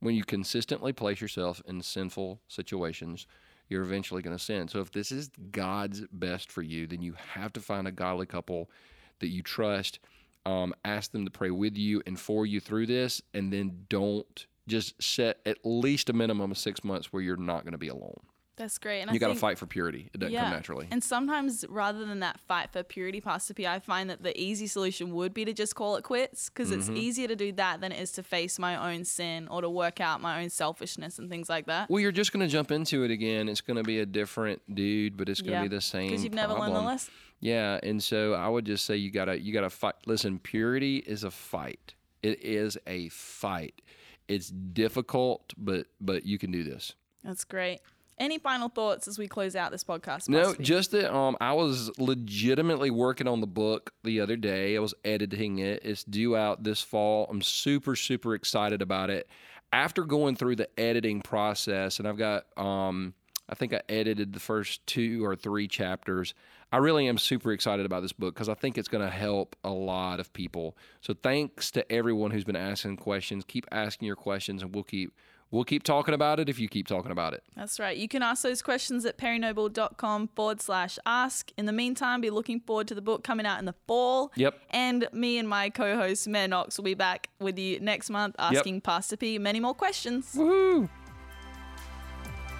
When 0.00 0.14
you 0.14 0.24
consistently 0.24 0.92
place 0.92 1.20
yourself 1.20 1.62
in 1.66 1.82
sinful 1.82 2.40
situations, 2.48 3.26
you're 3.74 3.82
eventually 3.82 4.22
going 4.22 4.36
to 4.36 4.42
sin. 4.42 4.68
So 4.68 4.78
if 4.78 4.92
this 4.92 5.10
is 5.10 5.30
God's 5.50 6.02
best 6.12 6.52
for 6.52 6.62
you, 6.62 6.86
then 6.86 7.02
you 7.02 7.14
have 7.32 7.52
to 7.54 7.60
find 7.60 7.88
a 7.88 7.92
godly 7.92 8.24
couple 8.24 8.70
that 9.18 9.28
you 9.28 9.42
trust. 9.42 9.98
Um, 10.46 10.74
ask 10.84 11.10
them 11.10 11.24
to 11.24 11.30
pray 11.30 11.50
with 11.50 11.76
you 11.76 12.00
and 12.06 12.18
for 12.18 12.46
you 12.46 12.60
through 12.60 12.86
this, 12.86 13.20
and 13.32 13.52
then 13.52 13.86
don't 13.88 14.46
just 14.68 15.02
set 15.02 15.40
at 15.44 15.58
least 15.64 16.08
a 16.08 16.12
minimum 16.12 16.52
of 16.52 16.58
six 16.58 16.84
months 16.84 17.12
where 17.12 17.20
you're 17.22 17.36
not 17.36 17.64
going 17.64 17.72
to 17.72 17.78
be 17.78 17.88
alone. 17.88 18.20
That's 18.56 18.78
great. 18.78 19.00
And 19.00 19.10
you 19.12 19.18
got 19.18 19.28
to 19.28 19.34
fight 19.34 19.58
for 19.58 19.66
purity. 19.66 20.10
It 20.14 20.18
doesn't 20.18 20.36
come 20.36 20.50
naturally. 20.50 20.86
And 20.92 21.02
sometimes, 21.02 21.64
rather 21.68 22.04
than 22.04 22.20
that 22.20 22.38
fight 22.40 22.70
for 22.70 22.84
purity, 22.84 23.20
P, 23.20 23.66
I 23.66 23.80
find 23.80 24.08
that 24.10 24.22
the 24.22 24.38
easy 24.40 24.68
solution 24.68 25.12
would 25.14 25.34
be 25.34 25.44
to 25.44 25.52
just 25.52 25.74
call 25.74 25.96
it 25.96 26.04
quits 26.04 26.50
because 26.50 26.70
it's 26.70 26.86
Mm-hmm. 26.86 26.96
easier 26.96 27.26
to 27.28 27.34
do 27.36 27.50
that 27.52 27.80
than 27.80 27.90
it 27.90 28.00
is 28.00 28.12
to 28.12 28.22
face 28.22 28.58
my 28.60 28.92
own 28.94 29.04
sin 29.04 29.48
or 29.48 29.60
to 29.60 29.68
work 29.68 30.00
out 30.00 30.20
my 30.20 30.40
own 30.42 30.50
selfishness 30.50 31.18
and 31.18 31.28
things 31.28 31.48
like 31.48 31.66
that. 31.66 31.90
well, 31.90 31.98
you're 32.00 32.12
just 32.12 32.32
going 32.32 32.46
to 32.46 32.52
jump 32.52 32.70
into 32.70 33.02
it 33.02 33.10
again. 33.10 33.48
It's 33.48 33.60
going 33.60 33.76
to 33.76 33.82
be 33.82 33.98
a 33.98 34.06
different 34.06 34.62
dude, 34.72 35.16
but 35.16 35.28
it's 35.28 35.40
going 35.40 35.56
to 35.62 35.68
be 35.68 35.74
the 35.74 35.80
same. 35.80 36.08
Because 36.10 36.22
you've 36.22 36.32
never 36.34 36.52
learned 36.52 36.66
the 36.66 36.70
problem. 36.72 36.84
lesson. 36.86 37.12
Yeah, 37.40 37.80
and 37.82 38.00
so 38.02 38.34
I 38.34 38.48
would 38.48 38.64
just 38.64 38.86
say 38.86 38.96
you 38.96 39.10
gotta 39.10 39.38
you 39.38 39.52
gotta 39.52 39.68
fight. 39.68 39.94
Listen, 40.06 40.38
purity 40.38 40.98
is 40.98 41.24
a 41.24 41.30
fight. 41.30 41.94
It 42.22 42.42
is 42.42 42.78
a 42.86 43.08
fight. 43.10 43.82
It's 44.28 44.48
difficult, 44.48 45.52
but 45.56 45.86
but 46.00 46.24
you 46.24 46.38
can 46.38 46.50
do 46.52 46.62
this. 46.62 46.94
That's 47.22 47.44
great. 47.44 47.80
Any 48.18 48.38
final 48.38 48.68
thoughts 48.68 49.08
as 49.08 49.18
we 49.18 49.26
close 49.26 49.56
out 49.56 49.72
this 49.72 49.82
podcast? 49.82 50.28
No, 50.28 50.54
just 50.54 50.92
that 50.92 51.14
um, 51.14 51.36
I 51.40 51.52
was 51.52 51.90
legitimately 51.98 52.90
working 52.90 53.26
on 53.26 53.40
the 53.40 53.46
book 53.46 53.92
the 54.04 54.20
other 54.20 54.36
day. 54.36 54.76
I 54.76 54.78
was 54.78 54.94
editing 55.04 55.58
it. 55.58 55.84
It's 55.84 56.04
due 56.04 56.36
out 56.36 56.62
this 56.62 56.80
fall. 56.80 57.26
I'm 57.28 57.42
super 57.42 57.96
super 57.96 58.34
excited 58.34 58.82
about 58.82 59.10
it. 59.10 59.28
After 59.72 60.04
going 60.04 60.36
through 60.36 60.56
the 60.56 60.68
editing 60.78 61.22
process, 61.22 61.98
and 61.98 62.06
I've 62.06 62.18
got 62.18 62.46
um, 62.56 63.14
I 63.48 63.54
think 63.54 63.74
I 63.74 63.82
edited 63.88 64.32
the 64.32 64.40
first 64.40 64.86
two 64.86 65.24
or 65.24 65.36
three 65.36 65.68
chapters. 65.68 66.34
I 66.72 66.78
really 66.78 67.06
am 67.08 67.18
super 67.18 67.52
excited 67.52 67.86
about 67.86 68.02
this 68.02 68.12
book 68.12 68.34
because 68.34 68.48
I 68.48 68.54
think 68.54 68.78
it's 68.78 68.88
going 68.88 69.04
to 69.04 69.14
help 69.14 69.54
a 69.62 69.70
lot 69.70 70.18
of 70.18 70.32
people. 70.32 70.76
So 71.00 71.14
thanks 71.14 71.70
to 71.72 71.92
everyone 71.92 72.30
who's 72.30 72.44
been 72.44 72.56
asking 72.56 72.96
questions. 72.96 73.44
Keep 73.46 73.66
asking 73.70 74.06
your 74.06 74.16
questions, 74.16 74.62
and 74.62 74.74
we'll 74.74 74.84
keep 74.84 75.12
we'll 75.54 75.64
keep 75.64 75.84
talking 75.84 76.14
about 76.14 76.40
it 76.40 76.48
if 76.48 76.58
you 76.58 76.68
keep 76.68 76.88
talking 76.88 77.12
about 77.12 77.32
it. 77.32 77.44
That's 77.56 77.78
right. 77.78 77.96
You 77.96 78.08
can 78.08 78.22
ask 78.22 78.42
those 78.42 78.60
questions 78.60 79.04
at 79.04 79.16
perrynoble.com 79.16 80.28
forward 80.34 80.60
slash 80.60 80.98
ask. 81.06 81.52
In 81.56 81.66
the 81.66 81.72
meantime, 81.72 82.20
be 82.20 82.30
looking 82.30 82.60
forward 82.60 82.88
to 82.88 82.94
the 82.94 83.00
book 83.00 83.22
coming 83.22 83.46
out 83.46 83.60
in 83.60 83.64
the 83.64 83.74
fall. 83.86 84.32
Yep. 84.34 84.58
And 84.70 85.06
me 85.12 85.38
and 85.38 85.48
my 85.48 85.70
co 85.70 85.96
host, 85.96 86.26
Mayor 86.26 86.48
Knox, 86.48 86.76
will 86.76 86.84
be 86.84 86.94
back 86.94 87.30
with 87.40 87.58
you 87.58 87.78
next 87.80 88.10
month 88.10 88.34
asking 88.38 88.80
Pastor 88.80 89.16
P 89.16 89.38
many 89.38 89.60
more 89.60 89.74
questions. 89.74 90.34
Woohoo! 90.34 90.88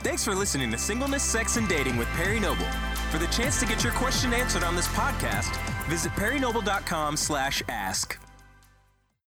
Thanks 0.02 0.22
for 0.22 0.34
listening 0.34 0.70
to 0.70 0.78
Singleness, 0.78 1.22
Sex, 1.22 1.56
and 1.56 1.66
Dating 1.66 1.96
with 1.96 2.08
Perry 2.08 2.38
Noble. 2.38 2.66
For 3.10 3.18
the 3.18 3.26
chance 3.28 3.58
to 3.60 3.66
get 3.66 3.82
your 3.82 3.92
question 3.94 4.32
answered 4.32 4.62
on 4.62 4.76
this 4.76 4.88
podcast, 4.88 5.56
visit 5.88 6.12
perrynoble.com 6.12 7.16
slash 7.16 7.62
ask. 7.68 8.23